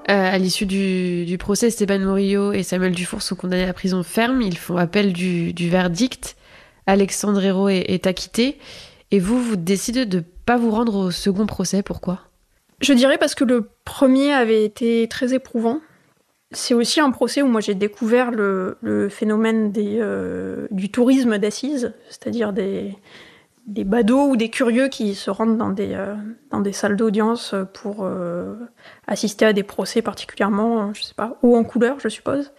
Euh, 0.10 0.34
à 0.34 0.38
l'issue 0.38 0.66
du, 0.66 1.38
procès, 1.38 1.70
Stéphane 1.70 2.04
Morillo 2.04 2.52
et 2.52 2.64
Samuel 2.64 2.94
Dufour 2.94 3.22
sont 3.22 3.36
condamnés 3.36 3.64
à 3.64 3.74
prison 3.74 4.04
ferme. 4.04 4.42
Ils 4.42 4.58
font 4.58 4.78
appel 4.78 5.14
du, 5.14 5.54
verdict. 5.70 6.36
Alexandre 6.88 7.44
Hérault 7.44 7.70
est, 7.70 8.06
acquitté. 8.06 8.58
Et 9.12 9.20
vous, 9.20 9.42
vous 9.42 9.56
décidez 9.56 10.06
de 10.06 10.18
ne 10.18 10.24
pas 10.46 10.58
vous 10.58 10.72
rendre 10.72 10.96
au 10.96 11.12
second 11.12 11.46
procès. 11.46 11.84
Pourquoi? 11.84 12.20
Je 12.82 12.92
dirais 12.92 13.18
parce 13.18 13.36
que 13.36 13.46
le 13.46 13.70
premier 13.86 14.34
avait 14.34 14.66
été 14.66 15.08
très 15.08 15.34
éprouvant. 15.34 15.80
C'est 16.52 16.74
aussi 16.74 17.00
un 17.00 17.12
procès 17.12 17.42
où 17.42 17.48
moi 17.48 17.62
j'ai 17.62 17.74
découvert 17.74 18.30
le, 18.30 19.08
phénomène 19.10 19.72
euh, 19.78 20.68
du 20.70 20.92
tourisme 20.92 21.38
d'assises, 21.38 21.94
c'est-à-dire 22.10 22.52
des, 22.52 22.94
des 23.66 23.84
badauds 23.84 24.28
ou 24.28 24.36
des 24.36 24.50
curieux 24.50 24.90
qui 24.90 25.16
se 25.16 25.30
rendent 25.30 25.58
dans 25.58 25.70
des, 25.70 25.94
euh, 25.94 26.16
dans 26.52 26.60
des 26.60 26.74
salles 26.74 26.98
d'audience 26.98 27.56
pour 27.74 28.00
euh, 28.02 28.56
assister 29.08 29.46
à 29.46 29.54
des 29.54 29.64
procès 29.64 30.02
particulièrement, 30.02 30.94
je 30.94 31.04
sais 31.04 31.14
pas, 31.14 31.38
haut 31.42 31.56
en 31.56 31.64
couleur, 31.64 32.00
je 32.00 32.10
suppose. 32.10 32.52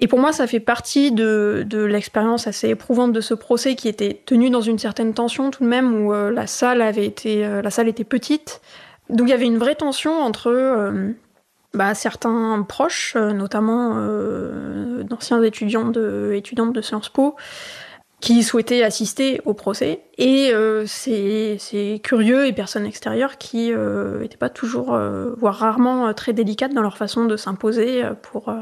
Et 0.00 0.06
pour 0.06 0.20
moi, 0.20 0.32
ça 0.32 0.46
fait 0.46 0.60
partie 0.60 1.10
de, 1.10 1.64
de 1.66 1.82
l'expérience 1.82 2.46
assez 2.46 2.68
éprouvante 2.68 3.12
de 3.12 3.20
ce 3.20 3.34
procès 3.34 3.74
qui 3.74 3.88
était 3.88 4.22
tenu 4.24 4.48
dans 4.50 4.60
une 4.60 4.78
certaine 4.78 5.12
tension 5.12 5.50
tout 5.50 5.64
de 5.64 5.68
même, 5.68 6.06
où 6.06 6.14
euh, 6.14 6.30
la 6.30 6.46
salle 6.46 6.80
avait 6.80 7.06
été, 7.06 7.42
la 7.42 7.70
salle 7.70 7.88
était 7.88 8.04
petite. 8.04 8.60
Donc 9.10 9.26
il 9.26 9.30
y 9.30 9.34
avait 9.34 9.46
une 9.46 9.58
vraie 9.58 9.74
tension 9.74 10.12
entre 10.12 10.92
bah, 11.74 11.94
certains 11.94 12.64
proches, 12.68 13.16
notamment 13.16 13.94
d'anciens 15.02 15.42
étudiants 15.42 15.86
de, 15.86 16.32
étudiantes 16.34 16.72
de 16.72 16.82
Sciences 16.82 17.08
Po, 17.08 17.34
qui 18.20 18.42
souhaitaient 18.42 18.82
assister 18.82 19.40
au 19.44 19.54
procès, 19.54 20.00
et 20.16 20.50
euh, 20.52 20.86
ces, 20.86 22.00
curieux 22.02 22.46
et 22.46 22.52
personnes 22.52 22.84
extérieures 22.84 23.38
qui 23.38 23.68
n'étaient 23.68 23.74
euh, 23.76 24.38
pas 24.38 24.48
toujours, 24.48 24.94
euh, 24.94 25.34
voire 25.38 25.54
rarement, 25.54 26.12
très 26.14 26.32
délicates 26.32 26.74
dans 26.74 26.82
leur 26.82 26.96
façon 26.96 27.26
de 27.26 27.36
s'imposer 27.36 28.02
pour, 28.22 28.52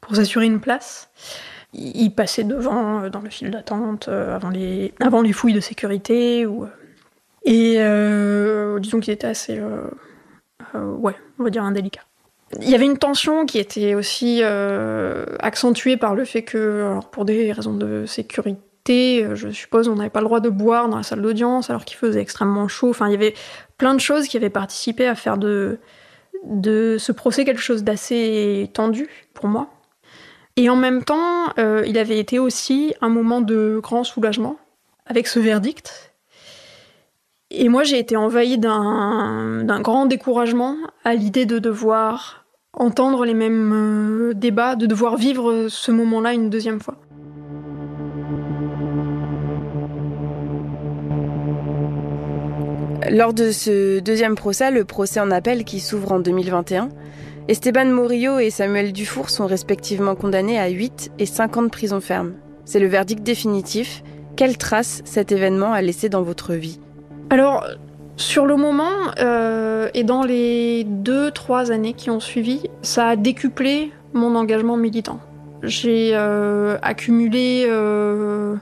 pour 0.00 0.16
s'assurer 0.16 0.46
une 0.46 0.60
place. 0.60 1.10
Ils 1.74 2.10
passaient 2.10 2.44
devant 2.44 3.08
dans 3.08 3.20
le 3.20 3.30
fil 3.30 3.50
d'attente 3.50 4.08
avant, 4.08 4.48
les, 4.48 4.94
avant 5.00 5.22
les 5.22 5.32
fouilles 5.32 5.52
de 5.52 5.60
sécurité. 5.60 6.46
Ou, 6.46 6.66
et 7.44 7.74
disons 8.80 9.00
qu'ils 9.00 9.12
étaient 9.12 9.26
assez, 9.26 9.60
ouais, 10.74 11.14
on 11.38 11.44
va 11.44 11.50
dire 11.50 11.62
indélicats. 11.62 12.04
Il 12.58 12.70
y 12.70 12.74
avait 12.74 12.86
une 12.86 12.96
tension 12.96 13.44
qui 13.44 13.58
était 13.58 13.94
aussi 13.94 14.42
accentuée 14.42 15.98
par 15.98 16.14
le 16.14 16.24
fait 16.24 16.42
que, 16.42 16.86
alors 16.86 17.10
pour 17.10 17.26
des 17.26 17.52
raisons 17.52 17.74
de 17.74 18.06
sécurité, 18.06 18.58
euh, 18.90 19.34
je 19.34 19.48
suppose, 19.50 19.88
on 19.88 19.96
n'avait 19.96 20.10
pas 20.10 20.20
le 20.20 20.26
droit 20.26 20.40
de 20.40 20.48
boire 20.48 20.88
dans 20.88 20.96
la 20.96 21.02
salle 21.02 21.22
d'audience 21.22 21.70
alors 21.70 21.84
qu'il 21.84 21.96
faisait 21.96 22.20
extrêmement 22.20 22.68
chaud. 22.68 22.90
Enfin, 22.90 23.08
il 23.08 23.12
y 23.12 23.14
avait 23.14 23.34
plein 23.76 23.94
de 23.94 24.00
choses 24.00 24.28
qui 24.28 24.36
avaient 24.36 24.50
participé 24.50 25.06
à 25.06 25.14
faire 25.14 25.38
de, 25.38 25.78
ce 26.98 27.12
procès 27.12 27.44
quelque 27.44 27.60
chose 27.60 27.84
d'assez 27.84 28.70
tendu 28.72 29.08
pour 29.34 29.48
moi. 29.48 29.68
Et 30.56 30.68
en 30.70 30.76
même 30.76 31.04
temps, 31.04 31.52
euh, 31.58 31.84
il 31.86 31.98
avait 31.98 32.18
été 32.18 32.38
aussi 32.38 32.94
un 33.00 33.08
moment 33.08 33.40
de 33.40 33.78
grand 33.82 34.04
soulagement 34.04 34.56
avec 35.06 35.26
ce 35.26 35.38
verdict. 35.38 36.12
Et 37.50 37.68
moi, 37.68 37.84
j'ai 37.84 37.98
été 37.98 38.16
envahie 38.16 38.58
d'un 38.58 39.80
grand 39.80 40.06
découragement 40.06 40.76
à 41.04 41.14
l'idée 41.14 41.46
de 41.46 41.58
devoir 41.58 42.44
entendre 42.74 43.24
les 43.24 43.34
mêmes 43.34 43.72
euh, 43.72 44.34
débats, 44.34 44.76
de 44.76 44.86
devoir 44.86 45.16
vivre 45.16 45.68
ce 45.68 45.90
moment-là 45.90 46.34
une 46.34 46.50
deuxième 46.50 46.80
fois. 46.80 46.96
Lors 53.10 53.32
de 53.32 53.52
ce 53.52 54.00
deuxième 54.00 54.34
procès, 54.34 54.70
le 54.70 54.84
procès 54.84 55.20
en 55.20 55.30
appel 55.30 55.64
qui 55.64 55.80
s'ouvre 55.80 56.12
en 56.12 56.20
2021, 56.20 56.90
Esteban 57.48 57.86
Morillo 57.86 58.38
et 58.38 58.50
Samuel 58.50 58.92
Dufour 58.92 59.30
sont 59.30 59.46
respectivement 59.46 60.14
condamnés 60.14 60.58
à 60.58 60.68
8 60.68 61.12
et 61.18 61.24
5 61.24 61.56
ans 61.56 61.62
de 61.62 61.68
prison 61.68 62.00
ferme. 62.00 62.34
C'est 62.66 62.80
le 62.80 62.86
verdict 62.86 63.22
définitif. 63.22 64.02
Quelle 64.36 64.58
trace 64.58 65.00
cet 65.06 65.32
événement 65.32 65.72
a 65.72 65.80
laissé 65.80 66.10
dans 66.10 66.22
votre 66.22 66.52
vie? 66.52 66.80
Alors, 67.30 67.66
sur 68.16 68.44
le 68.44 68.56
moment 68.56 68.92
euh, 69.20 69.88
et 69.94 70.04
dans 70.04 70.22
les 70.22 70.84
2-3 70.84 71.72
années 71.72 71.94
qui 71.94 72.10
ont 72.10 72.20
suivi, 72.20 72.62
ça 72.82 73.08
a 73.08 73.16
décuplé 73.16 73.90
mon 74.12 74.34
engagement 74.34 74.76
militant. 74.76 75.20
J'ai 75.62 76.10
euh, 76.14 76.78
accumulé 76.82 77.66
euh, 77.68 78.56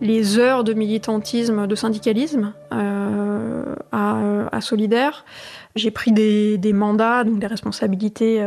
les 0.00 0.38
heures 0.38 0.64
de 0.64 0.72
militantisme, 0.72 1.66
de 1.66 1.74
syndicalisme 1.74 2.54
euh, 2.72 3.74
à, 3.92 4.60
Solidaire. 4.60 5.24
J'ai 5.76 5.90
pris 5.90 6.10
des, 6.10 6.72
mandats, 6.72 7.22
donc 7.24 7.38
des 7.38 7.46
responsabilités 7.46 8.44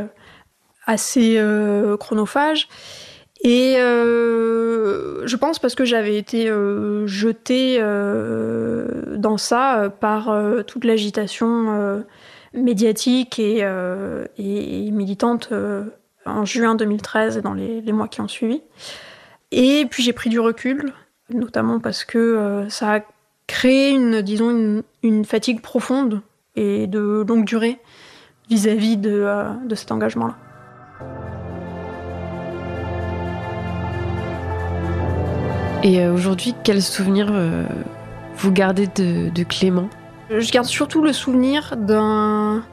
assez 0.86 1.42
chronophages. 2.00 2.68
Et 3.44 3.76
je 3.78 5.36
pense 5.38 5.58
parce 5.60 5.74
que 5.74 5.86
j'avais 5.86 6.18
été 6.18 6.52
jetée 7.06 7.80
dans 9.16 9.38
ça 9.38 9.90
par 10.02 10.36
toute 10.68 10.84
l'agitation 10.84 12.04
médiatique 12.54 13.40
et, 13.40 13.64
militante 14.92 15.54
en 16.26 16.46
juin 16.46 16.76
2013 16.76 17.38
et 17.38 17.42
dans 17.42 17.54
les 17.54 17.92
mois 17.92 18.08
qui 18.08 18.22
ont 18.22 18.28
suivi. 18.28 18.62
Et 19.52 19.86
puis 19.90 20.04
j'ai 20.04 20.14
pris 20.14 20.30
du 20.30 20.40
recul 20.40 20.94
notamment 21.34 21.80
parce 21.80 22.04
que 22.04 22.18
euh, 22.18 22.70
ça 22.70 22.96
a 22.96 23.00
créé 23.48 23.92
une, 23.92 24.22
disons, 24.22 24.84
une, 25.04 25.26
fatigue 25.26 25.62
profonde 25.62 26.22
et 26.56 26.88
de 26.88 27.26
longue 27.28 27.46
durée 27.46 27.80
vis-à-vis 28.50 28.98
de, 28.98 29.12
euh, 29.12 29.54
de 29.66 29.76
cet 29.76 29.92
engagement-là. 29.92 30.36
Et 35.84 36.00
euh, 36.00 36.14
aujourd'hui, 36.14 36.54
quel 36.64 36.82
souvenir 36.82 37.34
vous 38.36 38.52
gardez 38.52 38.88
de, 38.88 39.44
Clément? 39.44 39.90
Je 40.30 40.52
garde 40.52 40.68
surtout 40.68 41.02
le 41.02 41.12
souvenir 41.12 41.76
d'un 41.76 42.64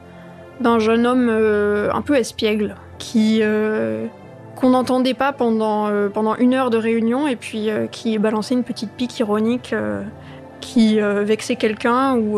jeune 0.79 1.05
homme 1.05 1.29
un 1.29 2.01
peu 2.01 2.15
espiègle 2.15 2.75
qui 2.99 3.41
qu'on 4.59 4.71
n'entendait 4.71 5.13
pas 5.13 5.31
pendant, 5.31 5.87
euh, 5.87 6.09
pendant 6.09 6.35
une 6.35 6.53
heure 6.53 6.69
de 6.69 6.77
réunion 6.77 7.27
et 7.27 7.37
puis 7.37 7.69
euh, 7.69 7.87
qui 7.87 8.17
balançait 8.17 8.55
une 8.55 8.65
petite 8.65 8.91
pique 8.91 9.17
ironique 9.19 9.71
euh, 9.71 10.03
qui 10.59 10.99
vexait 10.99 11.55
quelqu'un 11.55 12.17
ou, 12.17 12.37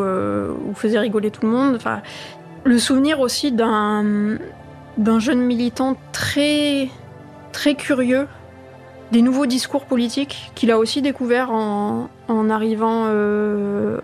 faisait 0.75 0.99
rigoler 0.99 1.31
tout 1.31 1.41
le 1.41 1.51
monde. 1.51 1.75
Enfin, 1.75 2.01
le 2.63 2.77
souvenir 2.77 3.19
aussi 3.19 3.51
d'un, 3.51 4.37
d'un 4.97 5.17
jeune 5.17 5.41
militant 5.41 5.97
très, 6.11 6.87
très 7.51 7.73
curieux 7.73 8.27
des 9.11 9.23
nouveaux 9.23 9.47
discours 9.47 9.85
politiques 9.85 10.51
qu'il 10.53 10.69
a 10.69 10.77
aussi 10.77 11.01
découvert 11.01 11.51
en, 11.51 12.09
arrivant 12.51 13.07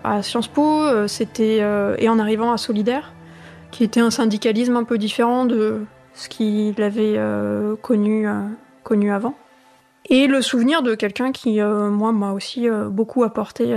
à 0.02 0.22
Sciences 0.24 0.48
Po 0.48 0.82
c'était, 1.06 1.62
et 1.98 2.08
en 2.08 2.18
arrivant 2.18 2.50
à 2.50 2.58
Solidaire, 2.58 3.12
qui 3.70 3.84
était 3.84 4.00
un 4.00 4.10
syndicalisme 4.10 4.74
un 4.74 4.84
peu 4.84 4.98
différent 4.98 5.44
de 5.44 5.82
ce 6.18 6.28
qu'il 6.28 6.82
avait 6.82 7.18
connu, 7.82 8.26
connu 8.82 9.12
avant. 9.12 9.34
Et 10.10 10.26
le 10.26 10.42
souvenir 10.42 10.82
de 10.82 10.94
quelqu'un 10.94 11.32
qui, 11.32 11.60
moi, 11.60 12.12
m'a 12.12 12.32
aussi 12.32 12.66
beaucoup 12.90 13.24
apporté 13.24 13.76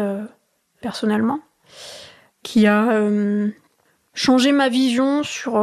personnellement, 0.82 1.40
qui 2.44 2.68
a 2.68 3.02
changé 4.14 4.52
ma 4.52 4.70
vision 4.70 5.24
sur, 5.24 5.54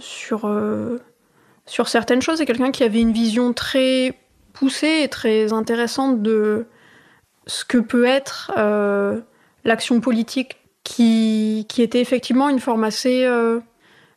sur, 0.00 0.58
sur 1.64 1.88
certaines 1.88 2.22
choses. 2.22 2.38
C'est 2.38 2.46
quelqu'un 2.46 2.70
qui 2.70 2.84
avait 2.84 3.00
une 3.00 3.12
vision 3.12 3.52
très 3.52 4.14
poussée 4.52 5.02
et 5.02 5.08
très 5.08 5.52
intéressante 5.52 6.22
de 6.22 6.66
ce 7.46 7.64
que 7.64 7.78
peut 7.78 8.04
être 8.04 8.52
euh, 8.56 9.20
l'action 9.64 10.00
politique, 10.00 10.58
qui, 10.82 11.66
qui, 11.68 11.82
était 11.82 12.00
effectivement 12.00 12.48
une 12.48 12.60
forme 12.60 12.84
assez 12.84 13.24
euh, 13.24 13.58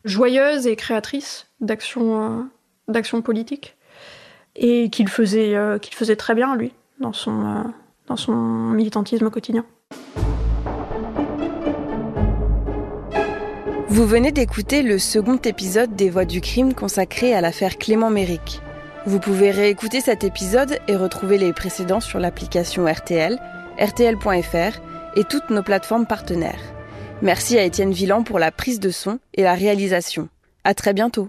joyeuse 0.06 0.68
et 0.68 0.76
créatrice 0.76 1.48
d'action 1.62 2.24
euh, 2.24 2.44
d'action 2.88 3.22
politique, 3.22 3.78
et 4.56 4.90
qu'il 4.90 5.08
faisait, 5.08 5.56
qu'il 5.80 5.94
faisait 5.94 6.16
très 6.16 6.34
bien, 6.34 6.56
lui, 6.56 6.74
dans 7.00 7.14
son, 7.14 7.72
dans 8.08 8.16
son 8.16 8.34
militantisme 8.34 9.30
quotidien. 9.30 9.64
Vous 13.90 14.06
venez 14.06 14.32
d'écouter 14.32 14.82
le 14.82 14.98
second 14.98 15.38
épisode 15.38 15.96
des 15.96 16.10
Voix 16.10 16.24
du 16.24 16.42
crime 16.42 16.74
consacré 16.74 17.34
à 17.34 17.42
l'affaire 17.42 17.78
Clément 17.78 18.10
Méric. 18.10 18.62
Vous 19.06 19.20
pouvez 19.20 19.52
réécouter 19.52 20.00
cet 20.00 20.24
épisode 20.24 20.78
et 20.88 20.96
retrouver 20.96 21.38
les 21.38 21.54
précédents 21.54 22.00
sur 22.00 22.20
l'application 22.20 22.86
RTL, 22.86 23.40
rtl.fr 23.78 24.80
et 25.16 25.24
toutes 25.24 25.50
nos 25.50 25.64
plateformes 25.64 26.06
partenaires. 26.06 26.79
Merci 27.22 27.58
à 27.58 27.64
Étienne 27.64 27.92
Villan 27.92 28.24
pour 28.24 28.40
la 28.40 28.50
prise 28.50 28.80
de 28.80 28.92
son 28.92 29.20
et 29.34 29.44
la 29.44 29.54
réalisation. 29.54 30.30
À 30.64 30.74
très 30.74 30.94
bientôt. 30.94 31.28